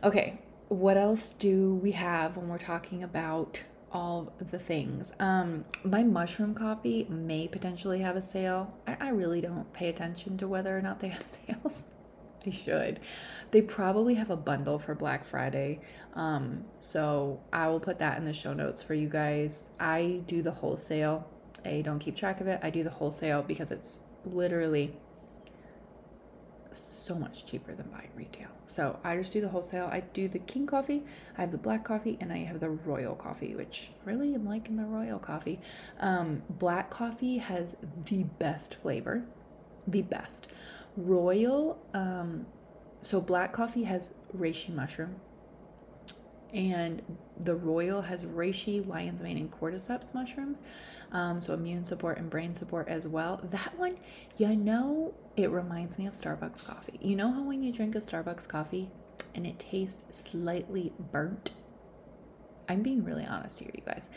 okay, 0.04 0.39
what 0.70 0.98
else 0.98 1.34
do 1.34 1.76
we 1.76 1.92
have 1.92 2.38
when 2.38 2.50
we're 2.50 2.58
talking 2.58 3.04
about 3.04 3.62
all 3.92 4.34
the 4.52 4.60
things? 4.60 5.13
Um, 5.20 5.66
my 5.84 6.04
mushroom 6.04 6.54
coffee 6.54 7.06
may 7.10 7.48
potentially 7.48 8.00
have 8.00 8.16
a 8.16 8.22
sale. 8.22 8.74
I, 8.88 8.98
I 9.00 9.10
really 9.10 9.42
don't 9.42 9.72
pay 9.74 9.89
attention 9.89 10.38
to 10.38 10.48
whether 10.48 10.76
or 10.76 10.82
not 10.82 11.00
they 11.00 11.10
have 11.10 11.26
sales. 11.26 11.92
They 12.45 12.51
should. 12.51 12.99
They 13.51 13.62
probably 13.62 14.15
have 14.15 14.29
a 14.29 14.36
bundle 14.36 14.77
for 14.77 14.95
Black 14.95 15.23
Friday. 15.23 15.79
Um, 16.13 16.65
so 16.79 17.39
I 17.53 17.69
will 17.69 17.79
put 17.79 17.99
that 17.99 18.17
in 18.17 18.25
the 18.25 18.34
show 18.34 18.53
notes 18.53 18.84
for 18.84 18.93
you 18.93 19.08
guys. 19.08 19.69
I 19.79 20.21
do 20.27 20.41
the 20.41 20.51
wholesale. 20.51 21.25
I 21.65 21.82
don't 21.82 21.99
keep 21.99 22.17
track 22.17 22.41
of 22.41 22.47
it. 22.47 22.60
I 22.62 22.69
do 22.69 22.84
the 22.84 22.89
wholesale 22.89 23.43
because 23.43 23.71
it's 23.71 23.99
literally 24.25 24.93
so 26.73 27.15
much 27.15 27.45
cheaper 27.45 27.75
than 27.75 27.88
buying 27.89 28.10
retail. 28.15 28.47
So 28.65 28.97
I 29.03 29.17
just 29.17 29.34
do 29.34 29.41
the 29.41 29.49
wholesale. 29.49 29.89
I 29.91 29.99
do 29.99 30.27
the 30.27 30.39
king 30.39 30.65
coffee, 30.65 31.03
I 31.38 31.41
have 31.41 31.51
the 31.51 31.58
black 31.58 31.84
coffee, 31.84 32.17
and 32.21 32.32
I 32.32 32.38
have 32.38 32.60
the 32.60 32.69
royal 32.69 33.13
coffee, 33.13 33.56
which 33.56 33.91
really 34.06 34.34
I'm 34.34 34.45
liking 34.45 34.77
the 34.77 34.86
royal 34.86 35.19
coffee. 35.19 35.60
Um, 35.99 36.43
black 36.49 36.89
coffee 36.89 37.38
has 37.38 37.75
the 38.06 38.23
best 38.23 38.75
flavor, 38.75 39.25
the 39.86 40.01
best. 40.01 40.47
Royal, 40.95 41.79
um, 41.93 42.45
so 43.01 43.19
black 43.19 43.51
coffee 43.51 43.84
has 43.84 44.13
reishi 44.38 44.73
mushroom, 44.73 45.15
and 46.53 47.01
the 47.39 47.56
royal 47.56 48.01
has 48.01 48.23
reishi, 48.23 48.86
lion's 48.88 49.21
mane, 49.21 49.38
and 49.38 49.51
cordyceps 49.51 50.13
mushroom. 50.13 50.56
Um, 51.12 51.41
so 51.41 51.53
immune 51.53 51.86
support 51.86 52.17
and 52.17 52.29
brain 52.29 52.53
support 52.56 52.88
as 52.88 53.08
well. 53.08 53.39
That 53.51 53.77
one, 53.77 53.97
you 54.38 54.56
know, 54.56 55.13
it 55.36 55.49
reminds 55.51 55.97
me 55.97 56.08
of 56.08 56.13
Starbucks 56.13 56.63
coffee. 56.65 56.99
You 57.01 57.15
know 57.15 57.32
how 57.32 57.43
when 57.43 57.62
you 57.63 57.71
drink 57.71 57.95
a 57.95 57.99
Starbucks 57.99 58.47
coffee 58.47 58.89
and 59.36 59.45
it 59.45 59.60
tastes 59.60 60.03
slightly 60.15 60.93
burnt? 61.12 61.51
I'm 62.69 62.82
being 62.82 63.03
really 63.03 63.25
honest 63.25 63.60
here, 63.60 63.71
you 63.73 63.82
guys. 63.86 64.10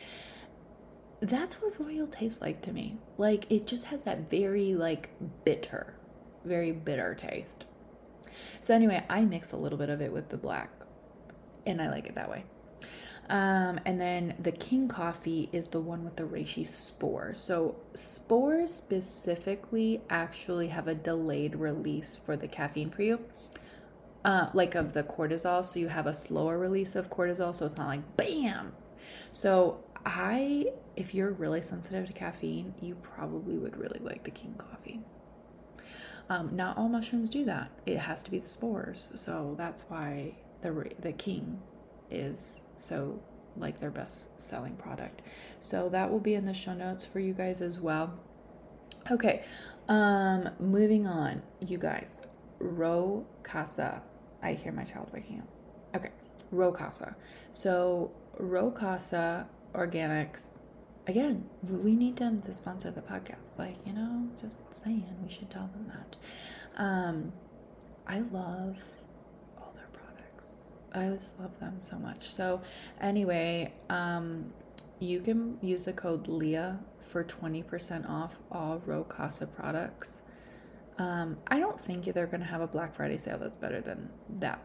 that's 1.20 1.60
what 1.60 1.78
royal 1.80 2.06
tastes 2.06 2.40
like 2.40 2.60
to 2.62 2.72
me. 2.72 2.98
Like 3.18 3.50
it 3.50 3.66
just 3.66 3.84
has 3.84 4.02
that 4.02 4.30
very 4.30 4.74
like 4.74 5.10
bitter, 5.44 5.94
very 6.46 6.72
bitter 6.72 7.14
taste. 7.14 7.66
So 8.60 8.74
anyway, 8.74 9.04
I 9.08 9.22
mix 9.22 9.52
a 9.52 9.56
little 9.56 9.78
bit 9.78 9.90
of 9.90 10.00
it 10.00 10.12
with 10.12 10.28
the 10.28 10.36
black 10.36 10.70
and 11.66 11.82
I 11.82 11.90
like 11.90 12.06
it 12.06 12.14
that 12.14 12.30
way. 12.30 12.44
Um, 13.28 13.80
and 13.84 14.00
then 14.00 14.34
the 14.38 14.52
king 14.52 14.86
coffee 14.86 15.48
is 15.52 15.66
the 15.66 15.80
one 15.80 16.04
with 16.04 16.16
the 16.16 16.22
reishi 16.22 16.64
spore. 16.64 17.34
So 17.34 17.76
spores 17.92 18.72
specifically 18.72 20.00
actually 20.10 20.68
have 20.68 20.86
a 20.86 20.94
delayed 20.94 21.56
release 21.56 22.16
for 22.16 22.36
the 22.36 22.46
caffeine 22.46 22.90
for 22.90 23.02
you. 23.02 23.20
Uh, 24.24 24.50
like 24.54 24.74
of 24.74 24.92
the 24.92 25.04
cortisol, 25.04 25.64
so 25.64 25.78
you 25.78 25.86
have 25.86 26.08
a 26.08 26.14
slower 26.14 26.58
release 26.58 26.96
of 26.96 27.08
cortisol, 27.10 27.54
so 27.54 27.64
it's 27.64 27.76
not 27.76 27.86
like 27.86 28.16
bam. 28.16 28.72
So 29.30 29.84
I, 30.04 30.72
if 30.96 31.14
you're 31.14 31.30
really 31.30 31.62
sensitive 31.62 32.06
to 32.08 32.12
caffeine, 32.12 32.74
you 32.80 32.96
probably 32.96 33.56
would 33.56 33.76
really 33.76 34.00
like 34.00 34.24
the 34.24 34.32
king 34.32 34.54
coffee. 34.58 35.00
Um, 36.28 36.54
not 36.56 36.76
all 36.76 36.88
mushrooms 36.88 37.30
do 37.30 37.44
that. 37.44 37.70
It 37.86 37.98
has 37.98 38.22
to 38.24 38.30
be 38.30 38.38
the 38.38 38.48
spores, 38.48 39.12
so 39.14 39.54
that's 39.56 39.82
why 39.88 40.34
the 40.60 40.90
the 41.00 41.12
king 41.12 41.60
is 42.10 42.60
so 42.76 43.20
like 43.56 43.78
their 43.78 43.90
best 43.90 44.40
selling 44.40 44.76
product. 44.76 45.22
So 45.60 45.88
that 45.90 46.10
will 46.10 46.20
be 46.20 46.34
in 46.34 46.44
the 46.44 46.54
show 46.54 46.74
notes 46.74 47.04
for 47.04 47.20
you 47.20 47.32
guys 47.32 47.60
as 47.60 47.78
well. 47.78 48.18
Okay, 49.10 49.44
um, 49.88 50.50
moving 50.58 51.06
on, 51.06 51.42
you 51.60 51.78
guys. 51.78 52.22
Rowe 52.58 53.24
Casa. 53.42 54.02
I 54.42 54.52
hear 54.52 54.72
my 54.72 54.84
child 54.84 55.10
waking 55.12 55.40
up. 55.40 55.48
Okay, 55.96 56.10
Rowe 56.50 56.72
Casa. 56.72 57.16
So 57.52 58.10
Rowe 58.38 58.70
Casa 58.70 59.48
Organics. 59.74 60.58
Again, 61.08 61.48
we 61.62 61.94
need 61.94 62.16
them 62.16 62.42
to 62.42 62.52
sponsor 62.52 62.90
the 62.90 63.00
podcast. 63.00 63.58
Like, 63.58 63.76
you 63.86 63.92
know, 63.92 64.28
just 64.40 64.74
saying, 64.74 65.06
we 65.22 65.30
should 65.32 65.50
tell 65.50 65.70
them 65.72 65.86
that. 65.88 66.16
Um, 66.76 67.32
I 68.08 68.20
love 68.32 68.76
all 69.56 69.72
their 69.74 69.88
products. 69.92 70.52
I 70.92 71.08
just 71.10 71.38
love 71.38 71.58
them 71.60 71.76
so 71.78 71.96
much. 71.96 72.28
So, 72.28 72.60
anyway, 73.00 73.72
um, 73.88 74.52
you 74.98 75.20
can 75.20 75.58
use 75.62 75.84
the 75.84 75.92
code 75.92 76.26
LEAH 76.26 76.76
for 77.06 77.22
20% 77.22 78.08
off 78.08 78.34
all 78.50 78.82
Rowe 78.84 79.04
Casa 79.04 79.46
products. 79.46 80.22
Um, 80.98 81.36
I 81.46 81.60
don't 81.60 81.80
think 81.80 82.04
they're 82.06 82.26
going 82.26 82.40
to 82.40 82.46
have 82.46 82.62
a 82.62 82.66
Black 82.66 82.94
Friday 82.94 83.18
sale 83.18 83.38
that's 83.38 83.56
better 83.56 83.80
than 83.80 84.10
that 84.40 84.60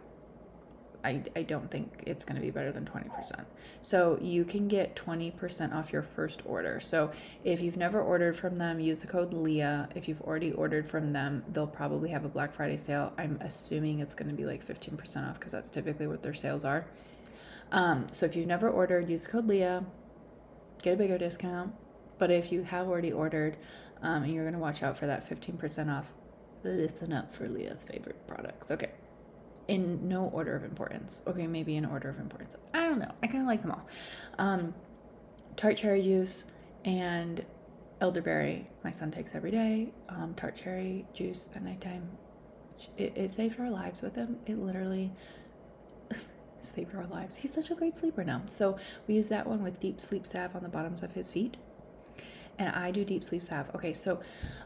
I, 1.04 1.24
I 1.36 1.44
don't 1.44 1.70
think 1.70 2.04
it's 2.06 2.26
going 2.26 2.36
to 2.36 2.42
be 2.42 2.52
better 2.52 2.72
than 2.72 2.86
20%. 2.86 3.46
So 3.82 4.18
you 4.22 4.46
can 4.46 4.68
get 4.68 4.96
20% 4.96 5.74
off 5.74 5.92
your 5.92 6.02
first 6.02 6.42
order. 6.46 6.80
So 6.80 7.12
if 7.44 7.62
you've 7.62 7.78
never 7.78 8.02
ordered 8.02 8.38
from 8.38 8.56
them, 8.56 8.80
use 8.80 9.02
the 9.02 9.08
code 9.08 9.34
LEAH. 9.34 9.88
If 9.96 10.08
you've 10.08 10.22
already 10.22 10.52
ordered 10.52 10.90
from 10.90 11.14
them, 11.14 11.44
they'll 11.50 11.68
probably 11.68 12.10
have 12.10 12.26
a 12.26 12.30
Black 12.30 12.54
Friday 12.54 12.78
sale. 12.78 13.14
I'm 13.18 13.40
assuming 13.42 14.00
it's 14.00 14.16
going 14.16 14.30
to 14.30 14.36
be 14.36 14.46
like 14.46 14.66
15% 14.66 15.30
off 15.30 15.40
because 15.40 15.52
that's 15.52 15.70
typically 15.70 16.08
what 16.08 16.22
their 16.22 16.34
sales 16.34 16.66
are. 16.66 16.86
Um, 17.72 18.08
so 18.12 18.26
if 18.26 18.36
you've 18.36 18.48
never 18.48 18.70
ordered, 18.70 19.10
use 19.10 19.26
code 19.26 19.48
LEAH, 19.48 19.84
get 20.84 20.94
a 20.94 20.98
bigger 20.98 21.18
discount. 21.18 21.74
But 22.20 22.32
if 22.32 22.52
you 22.52 22.64
have 22.64 22.88
already 22.88 23.12
ordered 23.12 23.58
um, 24.02 24.24
and 24.24 24.34
you're 24.34 24.44
going 24.44 24.54
to 24.54 24.60
watch 24.60 24.84
out 24.84 24.98
for 24.98 25.08
that 25.08 25.28
15% 25.28 25.92
off, 25.92 26.06
listen 26.64 27.12
up 27.12 27.34
for 27.34 27.48
Leah's 27.48 27.84
favorite 27.84 28.28
products. 28.28 28.70
Okay 28.70 28.92
in 29.72 30.06
no 30.06 30.26
order 30.34 30.54
of 30.54 30.66
importance. 30.66 31.22
Okay, 31.26 31.48
maybe 31.48 31.78
in 31.78 31.86
order 31.86 32.10
of 32.10 32.20
importance. 32.20 32.58
I 32.74 32.82
don't 32.82 33.00
know. 33.00 33.12
I 33.24 33.28
kind 33.28 33.40
of 33.40 33.48
like 33.48 33.62
them 33.62 33.72
all. 33.72 33.88
Um, 34.38 34.74
tart 35.56 35.78
cherry 35.78 36.02
juice 36.02 36.44
and 36.84 37.46
elderberry. 38.02 38.68
My 38.84 38.92
son 38.92 39.12
takes 39.12 39.34
every 39.34 39.52
day. 39.52 39.94
Um, 40.10 40.34
tart 40.36 40.58
cherry 40.58 41.06
juice 41.14 41.48
at 41.56 41.64
nighttime. 41.64 42.06
It, 42.98 43.14
it 43.16 43.32
saved 43.32 43.62
our 43.62 43.70
lives 43.70 44.02
with 44.02 44.14
him. 44.14 44.40
It 44.46 44.60
literally 44.60 45.10
saved 46.62 46.94
our 46.94 47.06
lives. 47.06 47.38
He's 47.38 47.54
such 47.54 47.72
a 47.72 47.76
great 47.76 47.98
sleeper 47.98 48.26
now. 48.26 48.42
So 48.52 48.78
we 49.08 49.16
use 49.16 49.30
that 49.30 49.48
one 49.48 49.64
with 49.64 49.80
deep 49.80 50.02
sleep 50.02 50.28
salve 50.28 50.54
on 50.54 50.64
the 50.64 50.70
bottoms 50.70 51.02
of 51.02 51.14
his 51.14 51.32
feet 51.32 51.56
and 52.62 52.76
I 52.76 52.92
do 52.92 53.04
deep 53.04 53.24
sleep 53.24 53.44
salve. 53.44 53.68
Okay, 53.76 53.94
so 53.94 54.20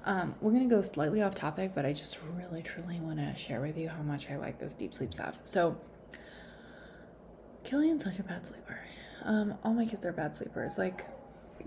um, 0.06 0.36
we're 0.42 0.52
gonna 0.52 0.68
go 0.68 0.82
slightly 0.82 1.22
off 1.22 1.34
topic, 1.34 1.72
but 1.74 1.86
I 1.86 1.94
just 1.94 2.18
really 2.38 2.62
truly 2.62 3.00
want 3.00 3.20
to 3.20 3.34
share 3.36 3.62
with 3.62 3.78
you 3.78 3.88
how 3.88 4.02
much 4.04 4.30
I 4.30 4.36
like 4.36 4.60
this 4.60 4.74
deep 4.74 4.94
sleep 4.94 5.14
salve. 5.14 5.40
So 5.44 5.78
Killian's 7.64 8.04
such 8.04 8.20
a 8.20 8.24
bad 8.24 8.46
sleeper. 8.46 8.80
Um, 9.24 9.56
all 9.64 9.74
my 9.74 9.86
kids 9.86 10.06
are 10.06 10.12
bad 10.12 10.36
sleepers. 10.36 10.78
Like, 10.78 11.06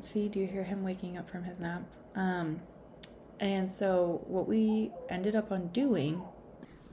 see, 0.00 0.28
do 0.28 0.38
you 0.38 0.46
hear 0.46 0.62
him 0.62 0.84
waking 0.84 1.16
up 1.16 1.28
from 1.28 1.42
his 1.42 1.60
nap? 1.60 1.82
Um, 2.14 2.60
and 3.40 3.68
so 3.68 4.22
what 4.26 4.46
we 4.46 4.92
ended 5.08 5.34
up 5.34 5.50
on 5.50 5.68
doing, 5.68 6.22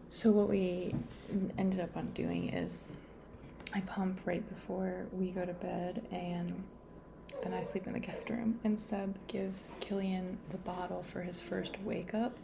so 0.09 0.31
what 0.31 0.47
we 0.47 0.95
ended 1.57 1.81
up 1.81 1.95
on 1.97 2.11
doing 2.13 2.49
is 2.49 2.79
I 3.73 3.81
pump 3.81 4.21
right 4.25 4.47
before 4.47 5.07
we 5.11 5.31
go 5.31 5.45
to 5.45 5.53
bed 5.53 6.07
and 6.11 6.63
then 7.43 7.53
I 7.53 7.61
sleep 7.61 7.87
in 7.87 7.93
the 7.93 7.99
guest 7.99 8.29
room, 8.29 8.59
and 8.63 8.79
Seb 8.79 9.15
gives 9.27 9.69
Killian 9.79 10.37
the 10.49 10.57
bottle 10.57 11.03
for 11.03 11.21
his 11.21 11.41
first 11.41 11.77
wake 11.83 12.13
up, 12.13 12.37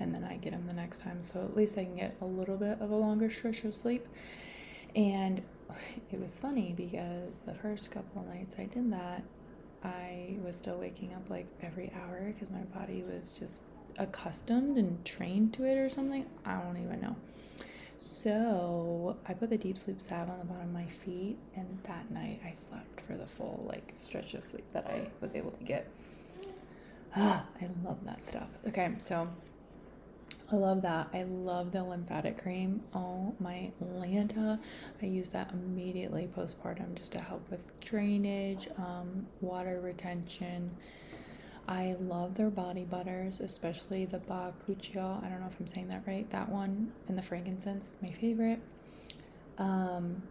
and 0.00 0.14
then 0.14 0.24
I 0.24 0.36
get 0.36 0.52
him 0.52 0.66
the 0.66 0.74
next 0.74 1.00
time. 1.00 1.22
So 1.22 1.40
at 1.40 1.56
least 1.56 1.78
I 1.78 1.84
can 1.84 1.96
get 1.96 2.16
a 2.20 2.24
little 2.24 2.56
bit 2.56 2.80
of 2.80 2.90
a 2.90 2.96
longer 2.96 3.30
stretch 3.30 3.64
of 3.64 3.74
sleep. 3.74 4.06
And 4.96 5.42
it 6.12 6.20
was 6.20 6.38
funny 6.38 6.74
because 6.76 7.38
the 7.46 7.54
first 7.54 7.90
couple 7.90 8.22
nights 8.24 8.56
I 8.58 8.64
did 8.64 8.92
that, 8.92 9.22
I 9.82 10.36
was 10.44 10.56
still 10.56 10.78
waking 10.78 11.12
up 11.14 11.28
like 11.28 11.46
every 11.62 11.92
hour 11.94 12.32
because 12.32 12.50
my 12.50 12.62
body 12.78 13.02
was 13.02 13.36
just 13.38 13.62
accustomed 13.98 14.78
and 14.78 15.04
trained 15.04 15.52
to 15.54 15.64
it 15.64 15.76
or 15.76 15.90
something. 15.90 16.26
I 16.44 16.60
don't 16.60 16.76
even 16.82 17.00
know. 17.00 17.16
So 17.96 19.16
I 19.26 19.34
put 19.34 19.50
the 19.50 19.58
deep 19.58 19.78
sleep 19.78 20.00
salve 20.00 20.28
on 20.28 20.38
the 20.38 20.44
bottom 20.44 20.64
of 20.68 20.72
my 20.72 20.86
feet, 20.86 21.36
and 21.56 21.78
that 21.84 22.10
night 22.10 22.40
I 22.46 22.52
slept 22.52 23.00
for 23.06 23.16
the 23.16 23.26
full 23.26 23.64
like 23.68 23.92
stretch 23.94 24.34
of 24.34 24.44
sleep 24.44 24.64
that 24.72 24.86
I 24.86 25.08
was 25.20 25.34
able 25.34 25.50
to 25.52 25.64
get. 25.64 25.88
Ah, 27.16 27.46
I 27.60 27.68
love 27.84 28.04
that 28.04 28.24
stuff. 28.24 28.48
Okay, 28.68 28.92
so 28.98 29.28
I 30.52 30.56
love 30.56 30.82
that. 30.82 31.08
I 31.12 31.22
love 31.24 31.72
the 31.72 31.82
lymphatic 31.82 32.40
cream. 32.42 32.82
Oh 32.94 33.34
my 33.40 33.70
Lanta. 33.82 34.58
I 35.00 35.06
use 35.06 35.28
that 35.30 35.52
immediately 35.52 36.28
postpartum 36.36 36.94
just 36.94 37.12
to 37.12 37.20
help 37.20 37.48
with 37.50 37.60
drainage, 37.80 38.68
um, 38.78 39.26
water 39.40 39.80
retention 39.80 40.70
I 41.66 41.96
love 42.00 42.34
their 42.34 42.50
body 42.50 42.84
butters, 42.84 43.40
especially 43.40 44.04
the 44.04 44.18
Bakuchiol. 44.18 45.24
I 45.24 45.28
don't 45.28 45.40
know 45.40 45.46
if 45.46 45.58
I'm 45.58 45.66
saying 45.66 45.88
that 45.88 46.02
right. 46.06 46.28
That 46.30 46.48
one 46.48 46.92
and 47.08 47.16
the 47.16 47.22
frankincense, 47.22 47.92
my 48.02 48.10
favorite. 48.10 48.60
Um, 49.58 50.22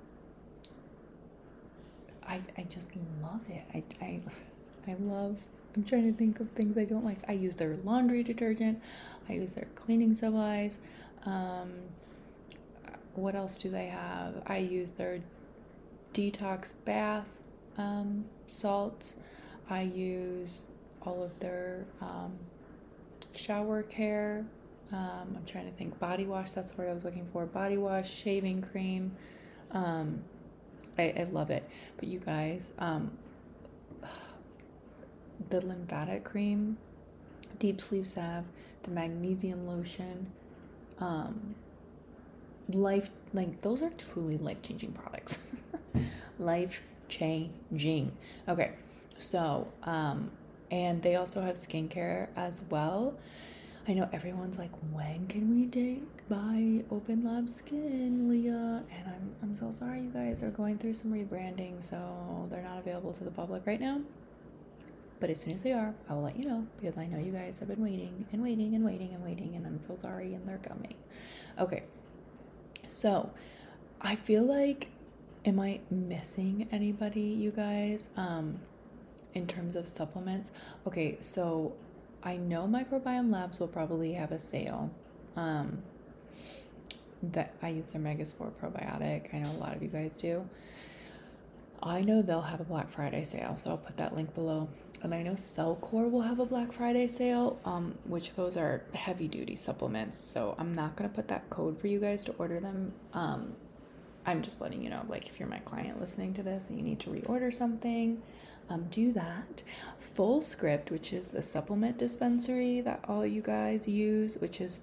I 2.28 2.40
I 2.58 2.64
just 2.64 2.90
love 3.22 3.42
it. 3.50 3.64
I 3.74 3.84
I 4.04 4.22
I 4.88 4.96
love. 5.00 5.38
I'm 5.76 5.84
trying 5.84 6.12
to 6.12 6.16
think 6.16 6.40
of 6.40 6.52
things 6.52 6.78
I 6.78 6.86
don't 6.86 7.04
like. 7.04 7.18
I 7.28 7.32
use 7.34 7.56
their 7.56 7.76
laundry 7.78 8.22
detergent. 8.22 8.80
I 9.28 9.34
use 9.34 9.56
their 9.56 9.68
cleaning 9.74 10.16
supplies. 10.16 10.78
Um, 11.26 11.72
what 13.16 13.34
else 13.34 13.58
do 13.58 13.70
they 13.70 13.88
have? 13.88 14.44
I 14.46 14.58
use 14.58 14.92
their 14.92 15.20
detox 16.14 16.76
bath 16.86 17.28
um, 17.78 18.26
salts. 18.46 19.16
I 19.70 19.84
use 19.84 20.68
all 21.06 21.24
of 21.24 21.38
their 21.40 21.86
um, 22.02 22.34
shower 23.34 23.84
care. 23.84 24.46
Um, 24.92 25.36
I'm 25.36 25.46
trying 25.46 25.66
to 25.66 25.72
think 25.78 25.98
body 26.00 26.26
wash. 26.26 26.52
That's 26.52 26.78
what 26.78 26.88
I 26.88 26.94
was 26.94 27.04
looking 27.04 27.28
for. 27.32 27.46
Body 27.46 27.78
wash, 27.78 28.12
shaving 28.12 28.62
cream. 28.62 29.12
Um, 29.72 30.24
I, 30.98 31.14
I 31.18 31.24
love 31.32 31.50
it. 31.50 31.68
But 31.98 32.08
you 32.08 32.20
guys, 32.20 32.74
um, 32.80 33.12
the 35.50 35.62
lymphatic 35.62 36.24
cream, 36.24 36.78
deep 37.60 37.82
sleep 37.82 38.06
salve, 38.06 38.46
the 38.84 38.92
magnesium 38.92 39.66
lotion, 39.68 40.32
um, 41.00 41.56
life 42.70 43.10
like 43.34 43.62
those 43.62 43.82
are 43.82 43.90
truly 43.92 44.38
life 44.38 44.62
changing 44.62 44.92
products. 44.94 45.40
life 46.40 46.84
changing. 47.10 48.12
Okay, 48.48 48.72
so 49.18 49.68
um, 49.84 50.32
and 50.74 51.04
they 51.04 51.16
also 51.16 51.40
have 51.40 51.56
skincare 51.56 52.30
as 52.36 52.64
well. 52.72 53.16
I 53.88 53.94
know 53.94 54.10
everyone's 54.12 54.58
like, 54.58 54.72
when 54.92 55.28
can 55.28 55.54
we 55.54 55.68
take 55.68 56.02
buy 56.30 56.84
Open 56.90 57.24
Lab 57.24 57.48
Skin, 57.48 58.28
Leah? 58.28 58.84
And 58.92 59.08
I'm 59.08 59.36
I'm 59.44 59.56
so 59.56 59.70
sorry, 59.70 60.02
you 60.02 60.10
guys. 60.10 60.40
They're 60.40 60.50
going 60.50 60.80
through 60.80 60.94
some 60.94 61.14
rebranding, 61.14 61.84
so 61.84 62.48
they're 62.50 62.64
not 62.64 62.80
available 62.80 63.14
to 63.14 63.24
the 63.24 63.30
public 63.30 63.68
right 63.68 63.80
now. 63.80 64.02
But 65.20 65.30
as 65.30 65.42
soon 65.42 65.54
as 65.54 65.62
they 65.62 65.74
are, 65.74 65.94
I 66.10 66.14
will 66.14 66.24
let 66.24 66.38
you 66.38 66.46
know 66.46 66.66
because 66.82 66.98
I 66.98 67.06
know 67.06 67.20
you 67.20 67.32
guys 67.32 67.60
have 67.60 67.68
been 67.68 67.84
waiting 67.84 68.26
and 68.32 68.42
waiting 68.42 68.74
and 68.74 68.84
waiting 68.84 69.14
and 69.14 69.24
waiting, 69.24 69.56
and 69.56 69.68
I'm 69.68 69.80
so 69.80 69.94
sorry, 69.94 70.34
and 70.34 70.48
they're 70.48 70.58
coming. 70.58 70.96
Okay, 71.60 71.84
so 72.88 73.30
I 74.02 74.16
feel 74.16 74.44
like, 74.44 74.88
am 75.46 75.60
I 75.60 75.82
missing 75.92 76.68
anybody, 76.72 77.22
you 77.22 77.52
guys? 77.52 78.10
Um, 78.18 78.60
in 79.34 79.48
terms 79.48 79.76
of 79.76 79.88
supplements, 79.88 80.52
okay, 80.88 81.18
so 81.22 81.74
I 82.24 82.38
know 82.38 82.68
Microbiome 82.68 83.32
Labs 83.32 83.60
will 83.60 83.68
probably 83.68 84.14
have 84.14 84.32
a 84.32 84.40
sale. 84.40 84.92
Um, 85.36 85.82
that 87.32 87.54
I 87.62 87.70
use 87.70 87.92
their 87.92 88.02
Megaspore 88.02 88.52
probiotic. 88.62 89.34
I 89.34 89.40
know 89.40 89.52
a 89.52 89.60
lot 89.60 89.76
of 89.76 89.82
you 89.82 89.88
guys 89.88 90.18
do. 90.18 90.48
I 91.82 92.02
know 92.02 92.22
they'll 92.22 92.42
have 92.42 92.60
a 92.60 92.66
Black 92.66 92.90
Friday 92.90 93.24
sale, 93.24 93.58
so 93.58 93.72
I'll 93.72 93.78
put 93.78 93.98
that 93.98 94.16
link 94.16 94.34
below. 94.34 94.70
And 95.02 95.14
I 95.14 95.22
know 95.22 95.34
Cellcore 95.34 96.10
will 96.10 96.22
have 96.22 96.40
a 96.40 96.46
Black 96.46 96.72
Friday 96.72 97.08
sale, 97.08 97.60
um, 97.66 97.96
which 98.06 98.34
those 98.36 98.56
are 98.56 98.84
heavy 98.94 99.28
duty 99.28 99.56
supplements. 99.56 100.26
So 100.26 100.56
I'm 100.58 100.74
not 100.74 100.96
gonna 100.96 101.10
put 101.10 101.28
that 101.28 101.50
code 101.50 101.80
for 101.80 101.88
you 101.88 102.00
guys 102.00 102.24
to 102.26 102.34
order 102.34 102.60
them. 102.60 102.94
Um, 103.14 103.54
I'm 104.26 104.42
just 104.42 104.62
letting 104.62 104.82
you 104.82 104.90
know, 104.90 105.04
like 105.10 105.28
if 105.28 105.40
you're 105.40 105.50
my 105.50 105.60
client 105.60 106.00
listening 106.00 106.34
to 106.36 106.44
this 106.44 106.70
and 106.70 106.78
you 106.78 106.86
need 106.86 107.02
to 107.02 107.10
reorder 107.10 107.54
something, 107.54 108.22
um, 108.70 108.88
do 108.90 109.12
that. 109.14 109.64
Full 110.00 110.42
Script, 110.42 110.92
which 110.92 111.14
is 111.14 111.28
the 111.28 111.44
supplement 111.44 111.98
dispensary 111.98 112.82
that 112.82 113.04
all 113.08 113.26
you 113.26 113.42
guys 113.42 113.88
use, 113.88 114.36
which 114.38 114.62
is 114.62 114.80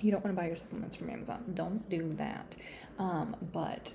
you 0.00 0.10
don't 0.10 0.24
want 0.24 0.34
to 0.34 0.40
buy 0.40 0.48
your 0.48 0.56
supplements 0.56 0.96
from 0.96 1.10
Amazon. 1.10 1.44
Don't 1.54 1.88
do 1.88 2.14
that. 2.14 2.56
Um, 2.98 3.36
but 3.52 3.92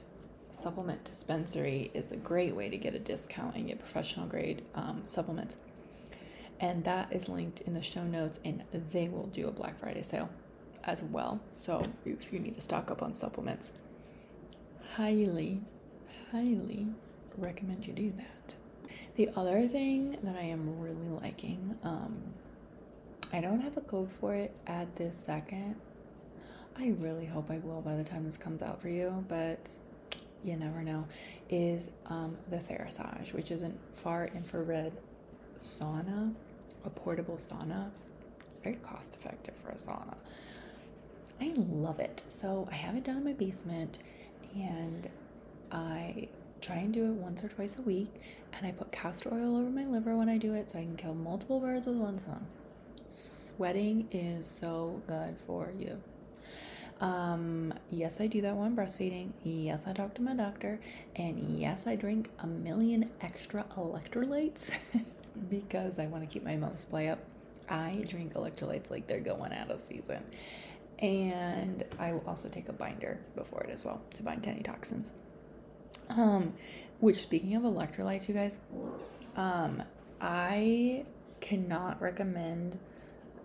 supplement 0.52 1.04
dispensary 1.04 1.92
is 1.94 2.12
a 2.12 2.18
great 2.18 2.56
way 2.56 2.70
to 2.70 2.78
get 2.78 2.96
a 2.96 3.00
discount 3.00 3.56
and 3.56 3.68
get 3.68 3.80
professional 3.80 4.28
grade 4.28 4.64
um, 4.76 5.02
supplements. 5.06 5.58
And 6.60 6.84
that 6.86 7.14
is 7.14 7.30
linked 7.30 7.62
in 7.62 7.74
the 7.74 7.82
show 7.82 8.04
notes, 8.04 8.40
and 8.44 8.64
they 8.92 9.10
will 9.10 9.28
do 9.28 9.48
a 9.48 9.52
Black 9.52 9.80
Friday 9.80 10.02
sale 10.02 10.30
as 10.86 11.04
well. 11.04 11.40
So 11.56 11.84
if 12.06 12.34
you 12.34 12.40
need 12.40 12.56
to 12.56 12.62
stock 12.62 12.90
up 12.90 13.04
on 13.04 13.14
supplements, 13.14 13.74
highly, 14.96 15.62
highly 16.32 16.88
recommend 17.38 17.86
you 17.86 17.94
do 17.94 18.12
that. 18.18 18.57
The 19.18 19.30
other 19.36 19.68
thing 19.68 20.16
that 20.22 20.36
I 20.36 20.44
am 20.44 20.80
really 20.80 21.10
liking, 21.24 21.76
um, 21.82 22.16
I 23.34 23.42
don't 23.42 23.60
have 23.60 23.76
a 23.76 23.82
code 23.82 24.12
for 24.12 24.36
it 24.36 24.56
at 24.68 24.96
this 24.96 25.18
second. 25.18 25.76
I 26.78 26.94
really 27.00 27.26
hope 27.26 27.50
I 27.50 27.58
will 27.58 27.82
by 27.82 27.96
the 27.96 28.04
time 28.04 28.26
this 28.26 28.38
comes 28.38 28.62
out 28.62 28.80
for 28.80 28.90
you, 28.90 29.26
but 29.28 29.58
you 30.44 30.56
never 30.56 30.84
know, 30.84 31.04
is 31.50 31.90
um, 32.06 32.38
the 32.52 32.58
Therasage, 32.58 33.34
which 33.34 33.50
is 33.50 33.64
a 33.64 33.72
far 33.96 34.30
infrared 34.36 34.94
sauna, 35.58 36.32
a 36.86 36.90
portable 36.92 37.38
sauna. 37.38 37.90
It's 38.40 38.64
very 38.64 38.76
cost 38.76 39.16
effective 39.16 39.56
for 39.64 39.72
a 39.72 39.76
sauna. 39.76 40.16
I 41.42 41.54
love 41.56 42.00
it. 42.00 42.22
So 42.28 42.68
I 42.72 42.76
have 42.76 42.96
it 42.96 43.04
down 43.04 43.18
in 43.18 43.24
my 43.24 43.34
basement 43.34 43.98
and 44.56 45.10
I 45.72 46.28
try 46.62 46.78
and 46.78 46.94
do 46.94 47.06
it 47.06 47.14
once 47.14 47.44
or 47.44 47.48
twice 47.48 47.78
a 47.78 47.82
week. 47.82 48.10
And 48.54 48.66
I 48.66 48.72
put 48.72 48.92
castor 48.92 49.34
oil 49.34 49.58
over 49.58 49.70
my 49.70 49.86
liver 49.86 50.16
when 50.16 50.30
I 50.30 50.38
do 50.38 50.54
it 50.54 50.70
so 50.70 50.80
I 50.80 50.84
can 50.84 50.96
kill 50.96 51.14
multiple 51.14 51.60
birds 51.60 51.88
with 51.88 51.98
one 51.98 52.20
stone. 52.20 52.46
Sweating 53.08 54.08
is 54.12 54.48
so 54.48 55.02
good 55.08 55.38
for 55.46 55.72
you. 55.78 56.02
Um, 57.00 57.74
yes, 57.92 58.20
I 58.20 58.28
do 58.28 58.42
that 58.42 58.54
I'm 58.54 58.76
breastfeeding. 58.76 59.32
Yes, 59.44 59.86
I 59.86 59.94
talk 59.94 60.14
to 60.16 60.22
my 60.22 60.34
doctor. 60.34 60.80
And 61.16 61.60
yes, 61.60 61.88
I 61.88 61.96
drink 61.96 62.30
a 62.40 62.48
million 62.48 63.12
extra 63.22 63.66
electrolytes 63.76 64.72
because 65.50 66.00
I 66.00 66.08
want 66.08 66.24
to 66.24 66.30
keep 66.30 66.44
my 66.44 66.56
mom 66.56 66.76
supply 66.78 67.08
up. 67.08 67.20
I 67.70 68.04
drink 68.08 68.34
electrolytes 68.34 68.90
like 68.90 69.08
they're 69.08 69.20
going 69.20 69.54
out 69.54 69.70
of 69.70 69.80
season. 69.80 70.24
And 71.00 71.84
I 72.00 72.14
will 72.14 72.24
also 72.26 72.50
take 72.50 72.70
a 72.70 72.74
binder 72.74 73.20
before 73.36 73.64
it 73.64 73.70
as 73.70 73.86
well 73.86 74.02
to 74.16 74.24
bind 74.24 74.48
any 74.48 74.64
toxins. 74.64 75.14
Um, 76.10 76.54
which 77.00 77.18
speaking 77.18 77.56
of 77.56 77.64
electrolytes, 77.64 78.28
you 78.28 78.34
guys, 78.34 78.60
um, 79.36 79.84
I 80.20 81.06
cannot 81.42 82.02
recommend 82.02 82.80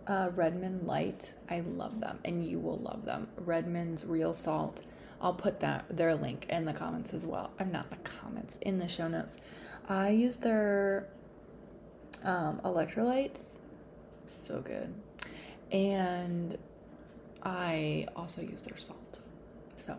uh, 0.06 0.30
Redmond 0.34 0.86
Light. 0.86 1.34
I 1.50 1.60
love 1.60 2.00
them, 2.00 2.18
and 2.24 2.44
you 2.44 2.58
will 2.58 2.78
love 2.78 3.04
them. 3.04 3.28
Redmond's 3.36 4.04
Real 4.06 4.34
Salt. 4.34 4.82
I'll 5.20 5.34
put 5.34 5.60
that 5.60 5.84
their 5.90 6.14
link 6.14 6.46
in 6.48 6.64
the 6.64 6.72
comments 6.72 7.14
as 7.14 7.26
well. 7.26 7.52
I'm 7.60 7.70
not 7.70 7.90
the 7.90 7.96
comments 7.96 8.58
in 8.62 8.78
the 8.78 8.88
show 8.88 9.06
notes. 9.06 9.36
I 9.88 10.10
use 10.10 10.36
their 10.36 11.08
um, 12.24 12.60
electrolytes. 12.64 13.58
So 14.44 14.60
good, 14.60 14.92
and 15.70 16.56
I 17.42 18.06
also 18.16 18.40
use 18.40 18.62
their 18.62 18.78
salt. 18.78 19.20
So 19.76 19.98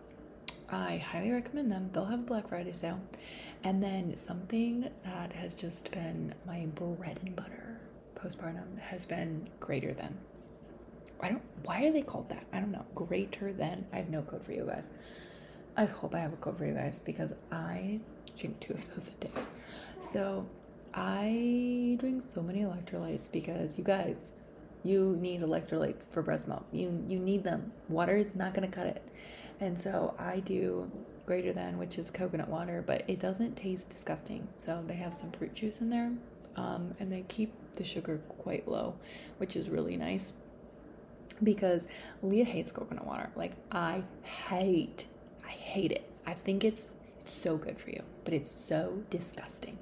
I 0.69 0.97
highly 0.97 1.31
recommend 1.31 1.71
them. 1.71 1.89
They'll 1.93 2.05
have 2.05 2.19
a 2.19 2.23
Black 2.23 2.49
Friday 2.49 2.73
sale. 2.73 2.99
And 3.63 3.81
then 3.81 4.15
something 4.17 4.89
that 5.03 5.31
has 5.33 5.53
just 5.53 5.91
been 5.91 6.33
my 6.45 6.65
bread 6.75 7.19
and 7.23 7.35
butter 7.35 7.79
postpartum 8.15 8.79
has 8.79 9.05
been 9.05 9.49
greater 9.59 9.93
than. 9.93 10.17
I 11.21 11.29
don't, 11.29 11.41
why 11.63 11.85
are 11.85 11.91
they 11.91 12.01
called 12.01 12.29
that? 12.29 12.45
I 12.51 12.59
don't 12.59 12.71
know. 12.71 12.85
Greater 12.95 13.53
than. 13.53 13.85
I 13.93 13.97
have 13.97 14.09
no 14.09 14.21
code 14.21 14.43
for 14.43 14.51
you 14.51 14.65
guys. 14.65 14.89
I 15.77 15.85
hope 15.85 16.13
I 16.13 16.19
have 16.19 16.33
a 16.33 16.37
code 16.37 16.57
for 16.57 16.65
you 16.65 16.73
guys 16.73 16.99
because 16.99 17.33
I 17.51 17.99
drink 18.37 18.59
two 18.59 18.73
of 18.73 18.93
those 18.93 19.07
a 19.07 19.11
day. 19.11 19.31
So 20.01 20.45
I 20.93 21.95
drink 21.99 22.23
so 22.23 22.41
many 22.41 22.61
electrolytes 22.61 23.31
because 23.31 23.77
you 23.77 23.83
guys, 23.83 24.17
you 24.83 25.17
need 25.19 25.41
electrolytes 25.41 26.05
for 26.11 26.21
breast 26.21 26.47
milk. 26.47 26.65
You 26.71 27.03
you 27.07 27.19
need 27.19 27.43
them. 27.43 27.71
Water 27.89 28.17
is 28.17 28.27
not 28.35 28.53
gonna 28.53 28.67
cut 28.67 28.87
it. 28.87 29.01
And 29.59 29.79
so 29.79 30.13
I 30.19 30.39
do 30.39 30.89
greater 31.25 31.53
than, 31.53 31.77
which 31.77 31.97
is 31.97 32.11
coconut 32.11 32.49
water, 32.49 32.83
but 32.85 33.03
it 33.07 33.19
doesn't 33.19 33.55
taste 33.55 33.89
disgusting. 33.89 34.47
So 34.57 34.83
they 34.87 34.95
have 34.95 35.13
some 35.13 35.31
fruit 35.31 35.53
juice 35.53 35.79
in 35.79 35.89
there, 35.89 36.11
um, 36.55 36.93
and 36.99 37.11
they 37.11 37.23
keep 37.27 37.53
the 37.73 37.83
sugar 37.83 38.19
quite 38.39 38.67
low, 38.67 38.95
which 39.37 39.55
is 39.55 39.69
really 39.69 39.95
nice. 39.95 40.33
Because 41.41 41.87
Leah 42.21 42.45
hates 42.45 42.71
coconut 42.71 43.05
water. 43.05 43.29
Like 43.35 43.53
I 43.71 44.03
hate, 44.23 45.07
I 45.45 45.49
hate 45.49 45.91
it. 45.91 46.09
I 46.25 46.33
think 46.33 46.63
it's 46.63 46.89
so 47.25 47.57
good 47.57 47.79
for 47.79 47.89
you, 47.89 48.03
but 48.25 48.33
it's 48.33 48.51
so 48.51 49.01
disgusting. 49.09 49.77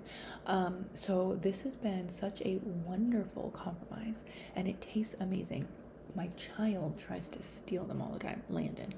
Um, 0.46 0.86
so 0.94 1.38
this 1.42 1.62
has 1.62 1.76
been 1.76 2.08
such 2.08 2.42
a 2.42 2.60
wonderful 2.86 3.52
compromise, 3.52 4.26
and 4.56 4.68
it 4.68 4.80
tastes 4.82 5.16
amazing. 5.20 5.68
My 6.16 6.28
child 6.38 6.98
tries 7.00 7.30
to 7.30 7.42
steal 7.42 7.86
them 7.86 8.02
all 8.02 8.12
the 8.12 8.20
time, 8.20 8.44
Landon. 8.50 8.94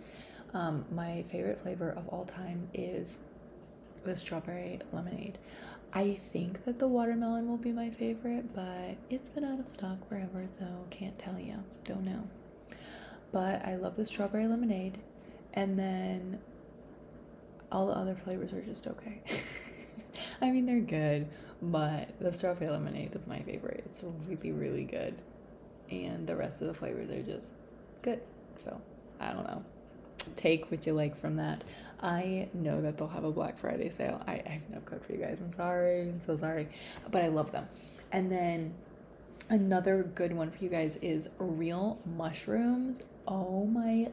Um, 0.54 0.86
my 0.92 1.24
favorite 1.32 1.60
flavor 1.60 1.92
of 1.92 2.08
all 2.10 2.26
time 2.26 2.68
is 2.74 3.18
the 4.04 4.16
strawberry 4.16 4.80
lemonade. 4.92 5.40
I 5.94 6.20
think 6.32 6.64
that 6.66 6.80
the 6.80 6.88
watermelon 6.88 7.48
will 7.48 7.58
be 7.58 7.72
my 7.72 7.90
favorite, 7.90 8.54
but 8.54 8.96
it's 9.10 9.30
been 9.30 9.44
out 9.44 9.60
of 9.60 9.68
stock 9.68 10.08
forever, 10.08 10.46
so 10.60 10.66
can't 10.90 11.18
tell 11.18 11.40
you. 11.40 11.56
Don't 11.84 12.04
know. 12.04 12.28
But 13.32 13.66
I 13.66 13.78
love 13.78 13.96
the 13.96 14.06
strawberry 14.06 14.48
lemonade, 14.48 15.00
and 15.54 15.78
then 15.78 16.40
all 17.72 17.88
the 17.88 17.94
other 17.94 18.16
flavors 18.16 18.54
are 18.54 18.62
just 18.62 18.88
okay. 18.88 19.22
I 20.42 20.52
mean, 20.52 20.66
they're 20.68 20.80
good, 20.80 21.28
but 21.62 22.10
the 22.20 22.32
strawberry 22.32 22.70
lemonade 22.70 23.16
is 23.16 23.28
my 23.28 23.40
favorite. 23.40 23.84
It's 23.86 24.04
really, 24.28 24.52
really 24.52 24.84
good. 24.84 25.16
And 25.90 26.28
the 26.28 26.36
rest 26.36 26.62
of 26.62 26.68
the 26.68 26.74
flavors 26.74 27.10
are 27.12 27.24
just 27.24 27.54
good. 28.04 28.22
So, 28.58 28.80
I 29.20 29.34
don't 29.34 29.48
know 29.48 29.64
take 30.36 30.70
what 30.72 30.86
you 30.86 30.94
like 30.94 31.18
from 31.20 31.36
that. 31.38 31.64
I 32.04 32.50
know 32.54 32.82
that 32.82 32.98
they'll 32.98 33.08
have 33.08 33.24
a 33.24 33.32
Black 33.32 33.58
Friday 33.58 33.90
sale. 33.90 34.22
I, 34.28 34.34
I 34.46 34.50
have 34.50 34.70
no 34.70 34.80
code 34.82 35.06
for 35.06 35.14
you 35.14 35.20
guys. 35.20 35.40
I'm 35.40 35.52
sorry. 35.52 36.02
I'm 36.02 36.20
so 36.20 36.36
sorry. 36.36 36.68
But 37.10 37.24
I 37.24 37.30
love 37.30 37.54
them. 37.54 37.68
And 38.12 38.30
then 38.30 38.74
another 39.50 40.04
good 40.16 40.34
one 40.34 40.52
for 40.52 40.64
you 40.64 40.70
guys 40.70 40.98
is 41.02 41.30
real 41.40 42.00
mushrooms. 42.18 43.04
Oh 43.26 43.66
my 43.66 44.12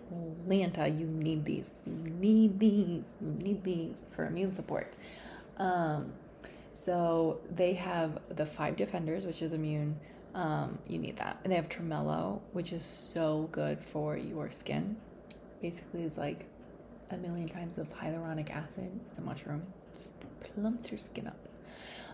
Lanta, 0.49 0.87
you 0.87 1.07
need 1.07 1.44
these. 1.44 1.73
You 1.85 1.92
need 1.92 2.61
these. 2.61 3.03
You 3.20 3.33
need 3.38 3.64
these 3.64 3.96
for 4.14 4.27
immune 4.27 4.55
support. 4.55 4.94
Um, 5.59 6.12
so 6.73 7.40
they 7.51 7.75
have 7.75 8.20
the 8.29 8.46
five 8.46 8.77
defenders, 8.77 9.27
which 9.27 9.42
is 9.42 9.53
immune. 9.53 9.99
Um, 10.35 10.79
you 10.87 10.99
need 10.99 11.16
that. 11.16 11.38
And 11.42 11.53
they 11.53 11.57
have 11.57 11.68
tremella, 11.68 12.38
which 12.53 12.73
is 12.73 12.85
so 12.85 13.49
good 13.51 13.83
for 13.83 14.16
your 14.16 14.49
skin 14.53 14.96
basically 15.61 16.03
is 16.03 16.16
like 16.18 16.46
a 17.11 17.16
million 17.16 17.46
times 17.46 17.79
of 17.79 17.92
hyaluronic 17.94 18.51
acid. 18.51 18.90
It's 19.09 19.18
a 19.18 19.23
mushroom. 19.23 19.62
Just 19.94 20.14
plumps 20.40 20.90
your 20.90 20.99
skin 20.99 21.27
up. 21.27 21.49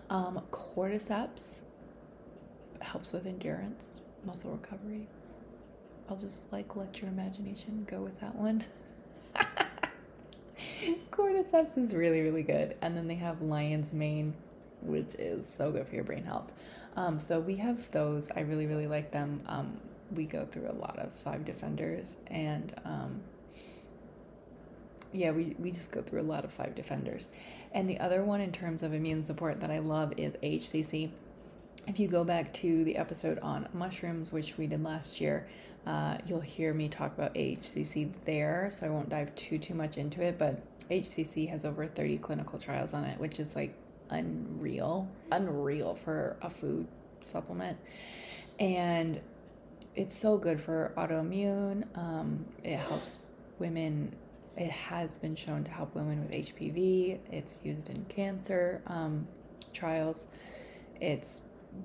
Um, 0.09 0.41
cordyceps 0.51 1.61
helps 2.81 3.11
with 3.11 3.25
endurance, 3.25 4.01
muscle 4.25 4.51
recovery. 4.51 5.07
I'll 6.09 6.17
just 6.17 6.51
like 6.51 6.75
let 6.75 7.01
your 7.01 7.09
imagination 7.09 7.85
go 7.89 8.01
with 8.01 8.19
that 8.21 8.35
one. 8.35 8.63
cordyceps 11.11 11.77
is 11.77 11.93
really, 11.93 12.21
really 12.21 12.43
good. 12.43 12.75
And 12.81 12.95
then 12.95 13.07
they 13.07 13.15
have 13.15 13.41
lion's 13.41 13.93
mane, 13.93 14.33
which 14.81 15.15
is 15.15 15.45
so 15.57 15.71
good 15.71 15.87
for 15.87 15.95
your 15.95 16.03
brain 16.03 16.23
health. 16.23 16.51
Um, 16.95 17.19
so 17.19 17.39
we 17.39 17.55
have 17.57 17.91
those. 17.91 18.27
I 18.35 18.41
really, 18.41 18.65
really 18.65 18.87
like 18.87 19.11
them. 19.11 19.41
Um, 19.47 19.77
we 20.15 20.25
go 20.25 20.45
through 20.45 20.69
a 20.69 20.73
lot 20.73 20.97
of 20.99 21.11
five 21.23 21.43
defenders 21.45 22.15
and 22.27 22.73
um, 22.85 23.21
yeah, 25.17 25.31
we, 25.31 25.55
we 25.59 25.71
just 25.71 25.91
go 25.91 26.01
through 26.01 26.21
a 26.21 26.23
lot 26.23 26.45
of 26.45 26.51
five 26.51 26.75
defenders. 26.75 27.29
And 27.73 27.89
the 27.89 27.99
other 27.99 28.23
one 28.23 28.41
in 28.41 28.51
terms 28.51 28.83
of 28.83 28.93
immune 28.93 29.23
support 29.23 29.59
that 29.61 29.71
I 29.71 29.79
love 29.79 30.13
is 30.17 30.35
HCC. 30.43 31.09
if 31.87 31.99
you 31.99 32.07
go 32.07 32.23
back 32.23 32.53
to 32.53 32.83
the 32.83 32.97
episode 32.97 33.39
on 33.39 33.67
mushrooms, 33.73 34.31
which 34.31 34.57
we 34.57 34.67
did 34.67 34.83
last 34.83 35.19
year, 35.19 35.47
uh, 35.85 36.17
you'll 36.25 36.41
hear 36.41 36.73
me 36.73 36.89
talk 36.89 37.17
about 37.17 37.33
HCC 37.33 38.11
there. 38.25 38.69
So 38.71 38.85
I 38.85 38.89
won't 38.89 39.09
dive 39.09 39.33
too 39.35 39.57
too 39.57 39.73
much 39.73 39.97
into 39.97 40.21
it, 40.21 40.37
but 40.37 40.61
HCC 40.89 41.49
has 41.49 41.65
over 41.65 41.85
30 41.85 42.17
clinical 42.17 42.59
trials 42.59 42.93
on 42.93 43.03
it, 43.05 43.19
which 43.19 43.39
is 43.39 43.55
like 43.55 43.73
unreal, 44.09 45.07
unreal 45.31 45.95
for 45.95 46.37
a 46.41 46.49
food 46.49 46.87
supplement, 47.21 47.77
and 48.59 49.19
it's 49.95 50.15
so 50.15 50.37
good 50.37 50.61
for 50.61 50.93
autoimmune. 50.97 51.85
Um, 51.97 52.45
it 52.63 52.77
helps 52.77 53.19
women. 53.59 54.15
It 54.57 54.71
has 54.71 55.19
been 55.19 55.35
shown 55.35 55.63
to 55.65 55.71
help 55.71 55.93
women 55.93 56.19
with 56.19 56.31
HPV. 56.31 57.19
It's 57.31 57.59
used 57.63 57.89
in 57.89 58.03
cancer 58.05 58.81
um, 58.87 59.27
trials. 59.71 60.25
It's 60.99 61.41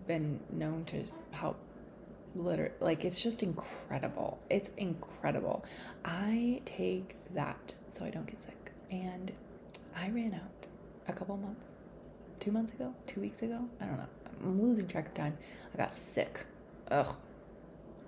been 0.06 0.40
known 0.50 0.86
to 0.86 1.04
help 1.32 1.58
literally 2.34 2.72
like 2.80 3.04
it's 3.04 3.20
just 3.20 3.42
incredible. 3.42 4.40
It's 4.48 4.70
incredible. 4.78 5.64
I 6.04 6.62
take 6.64 7.16
that 7.34 7.74
so 7.90 8.06
i 8.06 8.10
don't 8.10 8.26
get 8.26 8.42
sick. 8.42 8.72
And 8.90 9.30
i 9.94 10.08
ran 10.08 10.32
out 10.34 10.66
a 11.08 11.12
couple 11.12 11.36
months 11.36 11.68
two 12.40 12.50
months 12.50 12.72
ago 12.72 12.94
two 13.06 13.20
weeks 13.20 13.42
ago 13.42 13.68
i 13.80 13.84
don't 13.84 13.98
know. 13.98 14.08
I'm 14.42 14.62
losing 14.62 14.88
track 14.88 15.06
of 15.08 15.14
time. 15.14 15.36
I 15.74 15.76
got 15.76 15.92
sick. 15.92 16.40
Ugh. 16.90 17.14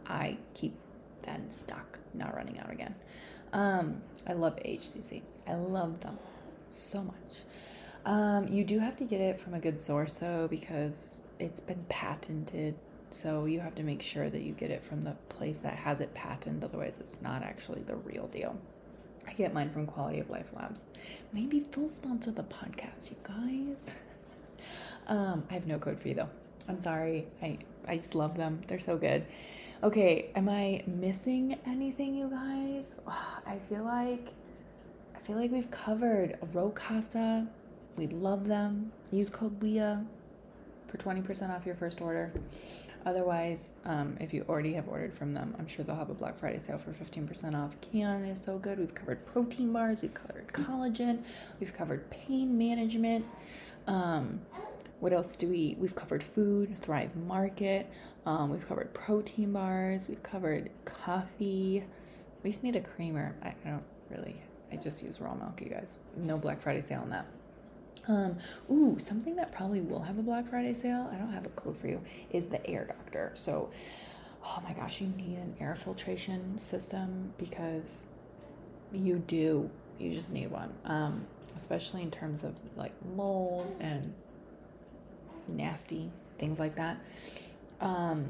I 0.07 0.38
keep 0.55 0.74
that 1.22 1.38
in 1.40 1.53
stock 1.53 1.98
not 2.14 2.35
running 2.35 2.59
out 2.59 2.70
again 2.70 2.94
um 3.55 4.03
i 4.27 4.33
love 4.35 4.57
hcc 4.57 5.23
i 5.47 5.55
love 5.55 5.99
them 6.01 6.19
so 6.75 7.03
much. 7.03 7.43
Um 8.05 8.49
you 8.49 8.64
do 8.64 8.79
have 8.79 8.97
to 8.97 9.05
get 9.05 9.21
it 9.21 9.40
from 9.40 9.55
a 9.55 9.59
good 9.59 9.81
source 9.81 10.19
though 10.19 10.49
because 10.49 11.25
it's 11.38 11.61
been 11.61 11.85
patented. 11.88 12.75
So 13.11 13.45
you 13.45 13.61
have 13.61 13.75
to 13.77 13.83
make 13.83 14.03
sure 14.03 14.29
that 14.29 14.43
you 14.43 14.53
get 14.53 14.71
it 14.71 14.85
from 14.85 15.03
the 15.03 15.12
place 15.29 15.59
that 15.59 15.75
has 15.77 16.01
it 16.01 16.12
patented. 16.14 16.64
Otherwise 16.64 16.97
it's 17.01 17.23
not 17.23 17.43
actually 17.43 17.83
the 17.83 17.97
real 17.97 18.27
deal. 18.29 18.57
I 19.27 19.33
get 19.33 19.55
mine 19.55 19.71
from 19.71 19.87
quality 19.87 20.21
of 20.21 20.29
life 20.29 20.51
labs. 20.55 20.83
Maybe 21.33 21.61
they'll 21.61 21.88
sponsor 21.88 22.31
the 22.31 22.45
podcast 22.45 23.11
you 23.11 23.17
guys. 23.23 23.95
Um, 25.07 25.45
i 25.51 25.53
have 25.53 25.67
no 25.67 25.79
code 25.79 26.01
for 26.01 26.09
you 26.09 26.14
though. 26.14 26.31
I'm 26.67 26.81
sorry. 26.81 27.27
I 27.43 27.59
i 27.87 27.99
just 27.99 28.14
love 28.14 28.38
them. 28.38 28.62
They're 28.67 28.81
so 28.81 28.97
good 28.97 29.27
okay 29.85 30.31
am 30.35 30.49
i 30.49 30.83
missing 30.87 31.59
anything 31.66 32.14
you 32.14 32.29
guys 32.29 33.01
i 33.47 33.59
feel 33.68 33.85
like 33.85 34.29
i 35.14 35.18
feel 35.20 35.37
like 35.37 35.53
we've 35.53 35.70
covered 35.70 36.38
Rowe 36.53 36.70
Casa 36.70 37.47
we 37.97 38.07
love 38.09 38.49
them 38.49 38.90
use 39.12 39.31
code 39.31 39.62
leah 39.62 40.05
for 40.94 40.99
20% 40.99 41.51
off 41.51 41.66
your 41.66 41.75
first 41.75 42.01
order. 42.01 42.33
Otherwise, 43.05 43.70
um, 43.85 44.16
if 44.20 44.33
you 44.33 44.44
already 44.49 44.73
have 44.73 44.88
ordered 44.88 45.12
from 45.12 45.35
them, 45.35 45.55
I'm 45.59 45.66
sure 45.66 45.85
they'll 45.85 45.97
have 45.97 46.11
a 46.11 46.14
Black 46.14 46.38
Friday 46.38 46.61
sale 46.61 46.79
for 46.79 46.92
15% 46.92 47.55
off. 47.55 47.73
Kion 47.81 48.31
is 48.31 48.42
so 48.42 48.59
good. 48.59 48.79
We've 48.79 48.94
covered 48.94 49.27
protein 49.27 49.73
bars, 49.73 50.03
we've 50.03 50.14
covered 50.14 50.47
collagen, 50.49 51.23
we've 51.61 51.75
covered 51.75 52.09
pain 52.11 52.57
management. 52.57 53.27
Um, 53.87 54.40
what 55.00 55.12
else 55.12 55.37
do 55.37 55.48
we? 55.48 55.57
Eat? 55.59 55.78
We've 55.78 55.94
covered 55.94 56.22
food, 56.22 56.80
Thrive 56.80 57.14
Market. 57.16 57.90
Um, 58.26 58.50
we've 58.50 58.66
covered 58.66 58.92
protein 58.94 59.52
bars. 59.52 60.09
We've 60.09 60.22
covered 60.22 60.70
coffee. 60.85 61.85
We 62.42 62.50
just 62.50 62.62
need 62.62 62.76
a 62.76 62.80
creamer. 62.80 63.35
I, 63.42 63.48
I 63.48 63.70
don't 63.70 63.85
really. 64.11 64.37
I 64.72 64.76
just 64.76 65.02
use 65.02 65.20
raw 65.20 65.35
milk, 65.35 65.61
you 65.61 65.68
guys. 65.68 65.98
No 66.16 66.38
Black 66.38 66.61
Friday 66.61 66.83
sale 66.87 67.00
on 67.00 67.11
that. 67.11 67.26
Um, 68.09 68.37
ooh, 68.70 68.98
something 68.98 69.37
that 69.37 69.52
probably 69.52 69.80
will 69.80 70.02
have 70.02 70.18
a 70.18 70.22
Black 70.22 70.48
Friday 70.48 70.74
sale, 70.74 71.09
I 71.12 71.16
don't 71.16 71.33
have 71.33 71.46
a 71.46 71.50
code 71.50 71.76
for 71.76 71.87
you, 71.87 72.02
is 72.33 72.46
the 72.46 72.64
Air 72.66 72.85
Doctor. 72.85 73.33
So, 73.35 73.70
oh 74.44 74.62
my 74.66 74.72
gosh, 74.74 75.00
you 75.00 75.09
need 75.09 75.38
an 75.38 75.54
air 75.61 75.74
filtration 75.74 76.59
system 76.59 77.33
because 77.38 78.04
you 78.92 79.18
do. 79.26 79.70
You 79.98 80.12
just 80.12 80.33
need 80.33 80.50
one. 80.50 80.72
Um, 80.85 81.26
especially 81.57 82.02
in 82.02 82.11
terms 82.11 82.44
of 82.44 82.54
like 82.76 82.92
mold 83.14 83.74
and 83.80 84.12
nasty 85.48 86.11
things 86.38 86.59
like 86.59 86.74
that. 86.76 86.98
Um, 87.80 88.26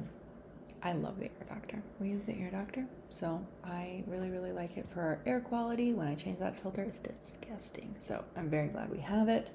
I 0.83 0.92
love 0.92 1.18
the 1.18 1.24
Air 1.24 1.46
Doctor. 1.48 1.83
We 2.00 2.09
use 2.09 2.24
the 2.24 2.37
Air 2.38 2.50
Doctor, 2.50 2.87
so 3.09 3.44
I 3.64 4.05
really, 4.07 4.29
really 4.29 4.53
like 4.53 4.77
it 4.77 4.88
for 4.90 5.00
our 5.00 5.18
air 5.24 5.40
quality. 5.40 5.94
When 5.94 6.07
I 6.07 6.14
change 6.14 6.38
that 6.40 6.61
filter, 6.61 6.83
it's 6.83 6.98
disgusting. 6.98 7.94
So 7.98 8.22
I'm 8.37 8.50
very 8.50 8.68
glad 8.68 8.90
we 8.90 8.98
have 8.98 9.29
it. 9.29 9.50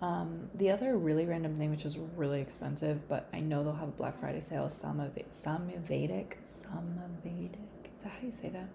Um, 0.00 0.48
the 0.54 0.70
other 0.70 0.96
really 0.96 1.26
random 1.26 1.56
thing, 1.56 1.70
which 1.70 1.84
is 1.84 1.98
really 2.16 2.40
expensive, 2.40 3.08
but 3.08 3.28
I 3.32 3.40
know 3.40 3.64
they'll 3.64 3.72
have 3.72 3.88
a 3.88 3.92
Black 3.92 4.20
Friday 4.20 4.42
sale, 4.42 4.66
is 4.66 4.74
Somavedic. 4.74 5.24
Somavedic. 5.32 6.34
Is 6.44 8.04
that 8.04 8.12
how 8.12 8.26
you 8.26 8.30
say 8.32 8.50
that? 8.50 8.68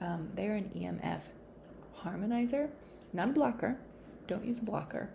Um, 0.00 0.28
they're 0.34 0.56
an 0.56 0.70
EMF 0.76 1.20
harmonizer, 2.02 2.68
not 3.12 3.30
a 3.30 3.32
blocker. 3.32 3.76
Don't 4.26 4.44
use 4.44 4.58
a 4.58 4.64
blocker, 4.64 5.08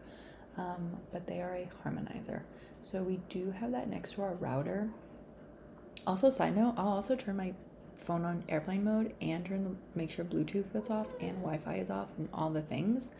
um, 0.57 0.97
but 1.11 1.27
they 1.27 1.41
are 1.41 1.55
a 1.55 1.69
harmonizer. 1.83 2.41
So 2.81 3.01
we 3.01 3.19
do 3.29 3.51
have 3.51 3.71
that 3.71 3.89
next 3.89 4.13
to 4.13 4.23
our 4.23 4.33
router. 4.35 4.89
Also, 6.05 6.29
side 6.29 6.55
note, 6.55 6.75
I'll 6.77 6.89
also 6.89 7.15
turn 7.15 7.37
my 7.37 7.53
phone 7.97 8.25
on 8.25 8.43
airplane 8.49 8.83
mode 8.83 9.13
and 9.21 9.45
turn 9.45 9.63
the 9.63 9.99
make 9.99 10.09
sure 10.09 10.25
Bluetooth 10.25 10.75
is 10.75 10.89
off 10.89 11.07
and 11.21 11.37
Wi-Fi 11.37 11.75
is 11.75 11.89
off 11.89 12.09
and 12.17 12.27
all 12.33 12.49
the 12.49 12.61
things 12.61 13.15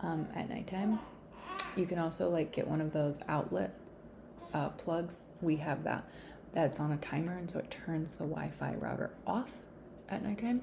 um, 0.00 0.26
at 0.34 0.48
nighttime. 0.48 0.98
You 1.76 1.86
can 1.86 1.98
also 1.98 2.30
like 2.30 2.52
get 2.52 2.66
one 2.66 2.80
of 2.80 2.92
those 2.92 3.20
outlet 3.28 3.74
uh, 4.54 4.68
plugs. 4.70 5.22
We 5.40 5.56
have 5.56 5.82
that. 5.84 6.04
That's 6.52 6.80
on 6.80 6.92
a 6.92 6.98
timer, 6.98 7.38
and 7.38 7.50
so 7.50 7.58
it 7.60 7.70
turns 7.70 8.12
the 8.12 8.24
Wi-Fi 8.24 8.74
router 8.74 9.10
off 9.26 9.50
at 10.08 10.22
nighttime. 10.22 10.62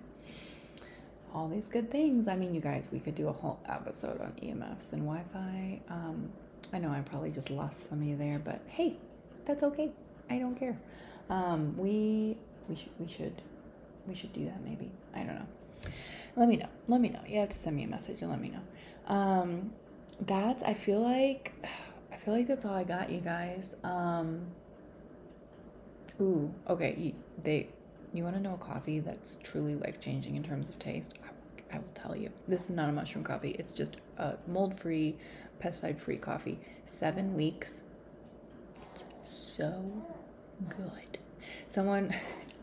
All 1.34 1.48
these 1.48 1.70
good 1.70 1.92
things. 1.92 2.28
I 2.28 2.36
mean, 2.36 2.54
you 2.54 2.62
guys, 2.62 2.90
we 2.92 3.00
could 3.00 3.16
do 3.16 3.28
a 3.28 3.32
whole 3.32 3.60
episode 3.68 4.20
on 4.22 4.32
EMFs 4.42 4.94
and 4.94 5.04
Wi-Fi. 5.04 5.82
Um, 5.90 6.30
I 6.74 6.80
know 6.80 6.90
I 6.90 7.02
probably 7.02 7.32
just 7.32 7.50
lost 7.50 7.90
some 7.90 8.02
of 8.02 8.08
you 8.08 8.18
there, 8.18 8.40
but 8.40 8.62
hey, 8.68 8.98
that's 9.46 9.64
okay. 9.64 9.92
I 10.30 10.40
don't 10.40 10.56
care. 10.56 10.78
Um, 11.30 11.76
we 11.78 12.38
we 12.68 12.76
should 12.76 12.90
we 13.00 13.08
should 13.08 13.42
we 14.08 14.16
should 14.16 14.34
do 14.34 14.46
that 14.46 14.64
maybe. 14.64 14.92
I 15.14 15.20
don't 15.20 15.36
know. 15.36 15.92
Let 16.36 16.50
me 16.50 16.58
know. 16.58 16.70
Let 16.88 17.02
me 17.02 17.10
know. 17.10 17.22
You 17.28 17.40
have 17.40 17.50
to 17.50 17.58
send 17.58 17.76
me 17.76 17.84
a 17.84 17.88
message 17.88 18.22
and 18.22 18.32
let 18.32 18.42
me 18.42 18.50
know. 18.50 19.14
Um, 19.14 19.72
that's 20.22 20.64
I 20.64 20.74
feel 20.74 21.02
like 21.02 21.54
I 22.12 22.18
feel 22.18 22.34
like 22.34 22.48
that's 22.48 22.66
all 22.66 22.74
I 22.74 22.84
got, 22.84 23.10
you 23.10 23.22
guys. 23.22 23.76
Um 23.84 24.48
Ooh, 26.22 26.54
okay. 26.68 27.14
They 27.44 27.70
you 28.14 28.24
want 28.24 28.36
to 28.36 28.42
know 28.42 28.56
a 28.56 28.58
coffee 28.58 29.00
that's 29.00 29.38
truly 29.44 29.76
life 29.76 30.00
changing 30.00 30.36
in 30.36 30.44
terms 30.44 30.70
of 30.70 30.80
taste? 30.80 31.16
I, 31.24 31.76
I 31.76 31.80
will 31.80 31.86
tell 31.94 32.16
you. 32.16 32.30
This 32.48 32.70
is 32.70 32.76
not 32.76 32.90
a 32.90 32.92
mushroom 32.92 33.24
coffee. 33.24 33.56
It's 33.60 33.72
just 33.72 33.98
a 34.18 34.36
mold 34.48 34.80
free, 34.80 35.18
pesticide 35.62 36.00
free 36.00 36.18
coffee. 36.18 36.60
Seven 36.88 37.36
weeks. 37.36 37.84
It's 38.96 39.04
so 39.24 39.84
good. 40.68 41.20
Someone 41.68 42.14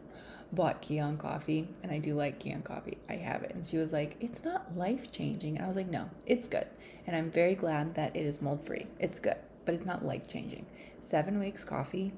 bought 0.52 0.82
Kion 0.82 1.18
coffee, 1.18 1.68
and 1.82 1.92
I 1.92 1.98
do 1.98 2.14
like 2.14 2.40
Kion 2.40 2.64
coffee. 2.64 2.98
I 3.08 3.14
have 3.14 3.42
it. 3.42 3.54
And 3.54 3.64
she 3.64 3.76
was 3.76 3.92
like, 3.92 4.16
It's 4.20 4.42
not 4.44 4.76
life 4.76 5.12
changing. 5.12 5.56
And 5.56 5.64
I 5.64 5.68
was 5.68 5.76
like, 5.76 5.90
No, 5.90 6.10
it's 6.26 6.48
good. 6.48 6.66
And 7.06 7.14
I'm 7.14 7.30
very 7.30 7.54
glad 7.54 7.94
that 7.94 8.16
it 8.16 8.26
is 8.26 8.42
mold 8.42 8.66
free. 8.66 8.86
It's 8.98 9.20
good, 9.20 9.36
but 9.64 9.74
it's 9.74 9.86
not 9.86 10.04
life 10.04 10.26
changing. 10.26 10.66
Seven 11.02 11.38
weeks 11.38 11.62
coffee, 11.62 12.12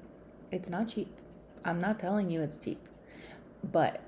it's 0.51 0.69
not 0.69 0.87
cheap. 0.87 1.09
I'm 1.63 1.79
not 1.79 1.99
telling 1.99 2.31
you 2.31 2.41
it's 2.41 2.57
cheap, 2.57 2.79
but 3.63 4.01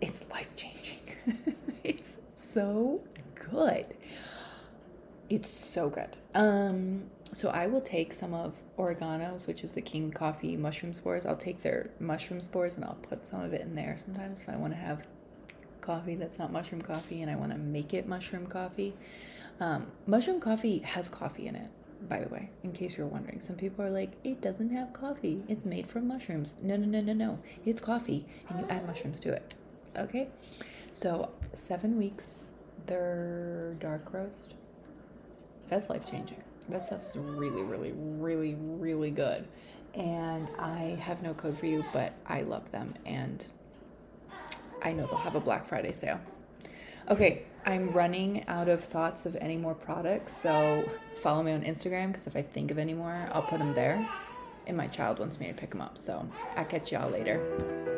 it's 0.00 0.22
life 0.30 0.48
changing. 0.56 1.00
it's 1.84 2.18
so 2.36 3.00
good. 3.34 3.94
It's 5.28 5.48
so 5.48 5.90
good. 5.90 6.16
Um, 6.34 7.04
so 7.32 7.50
I 7.50 7.66
will 7.66 7.82
take 7.82 8.12
some 8.12 8.32
of 8.32 8.54
Organo's, 8.78 9.46
which 9.46 9.62
is 9.62 9.72
the 9.72 9.82
King 9.82 10.10
Coffee 10.10 10.56
mushroom 10.56 10.94
spores. 10.94 11.26
I'll 11.26 11.36
take 11.36 11.62
their 11.62 11.90
mushroom 12.00 12.40
spores 12.40 12.76
and 12.76 12.84
I'll 12.84 12.98
put 13.02 13.26
some 13.26 13.42
of 13.42 13.52
it 13.52 13.60
in 13.60 13.74
there 13.74 13.96
sometimes 13.98 14.40
if 14.40 14.48
I 14.48 14.56
want 14.56 14.72
to 14.72 14.78
have 14.78 15.02
coffee 15.80 16.14
that's 16.16 16.38
not 16.38 16.52
mushroom 16.52 16.82
coffee 16.82 17.22
and 17.22 17.30
I 17.30 17.36
want 17.36 17.52
to 17.52 17.58
make 17.58 17.94
it 17.94 18.06
mushroom 18.06 18.46
coffee. 18.46 18.94
Um, 19.60 19.86
mushroom 20.06 20.40
coffee 20.40 20.78
has 20.80 21.08
coffee 21.08 21.46
in 21.46 21.56
it, 21.56 21.70
by 22.02 22.20
the 22.20 22.28
way, 22.28 22.50
in 22.62 22.72
case 22.72 22.96
you're 22.96 23.06
wondering. 23.06 23.40
Some 23.40 23.56
people 23.56 23.84
are 23.84 23.90
like, 23.90 24.12
it 24.24 24.40
doesn't 24.40 24.70
have 24.70 24.92
coffee. 24.92 25.42
It's 25.48 25.64
made 25.64 25.88
from 25.88 26.08
mushrooms. 26.08 26.54
No, 26.62 26.76
no, 26.76 26.86
no, 26.86 27.00
no, 27.00 27.12
no. 27.12 27.38
It's 27.66 27.80
coffee 27.80 28.26
and 28.48 28.60
you 28.60 28.66
add 28.68 28.86
mushrooms 28.86 29.18
to 29.20 29.32
it. 29.32 29.54
Okay? 29.96 30.28
So, 30.92 31.30
seven 31.54 31.98
weeks, 31.98 32.52
their 32.86 33.74
dark 33.80 34.12
roast. 34.12 34.54
That's 35.68 35.90
life 35.90 36.08
changing. 36.10 36.42
That 36.68 36.84
stuff's 36.84 37.16
really, 37.16 37.62
really, 37.62 37.92
really, 37.96 38.56
really 38.58 39.10
good. 39.10 39.46
And 39.94 40.48
I 40.58 40.98
have 41.00 41.22
no 41.22 41.34
code 41.34 41.58
for 41.58 41.66
you, 41.66 41.84
but 41.92 42.12
I 42.26 42.42
love 42.42 42.70
them. 42.72 42.94
And 43.06 43.44
I 44.82 44.92
know 44.92 45.06
they'll 45.06 45.16
have 45.16 45.34
a 45.34 45.40
Black 45.40 45.66
Friday 45.66 45.92
sale. 45.92 46.20
Okay, 47.10 47.44
I'm 47.66 47.90
running 47.90 48.46
out 48.48 48.68
of 48.68 48.82
thoughts 48.82 49.26
of 49.26 49.36
any 49.36 49.56
more 49.56 49.74
products, 49.74 50.36
so 50.36 50.88
follow 51.22 51.42
me 51.42 51.52
on 51.52 51.62
Instagram 51.62 52.08
because 52.08 52.26
if 52.26 52.36
I 52.36 52.42
think 52.42 52.70
of 52.70 52.78
any 52.78 52.94
more, 52.94 53.28
I'll 53.32 53.42
put 53.42 53.58
them 53.58 53.74
there. 53.74 54.06
and 54.66 54.76
my 54.76 54.86
child 54.86 55.18
wants 55.18 55.40
me 55.40 55.46
to 55.48 55.54
pick 55.54 55.70
them 55.70 55.80
up. 55.80 55.96
So 55.96 56.26
I'll 56.56 56.64
catch 56.64 56.92
y'all 56.92 57.10
later. 57.10 57.97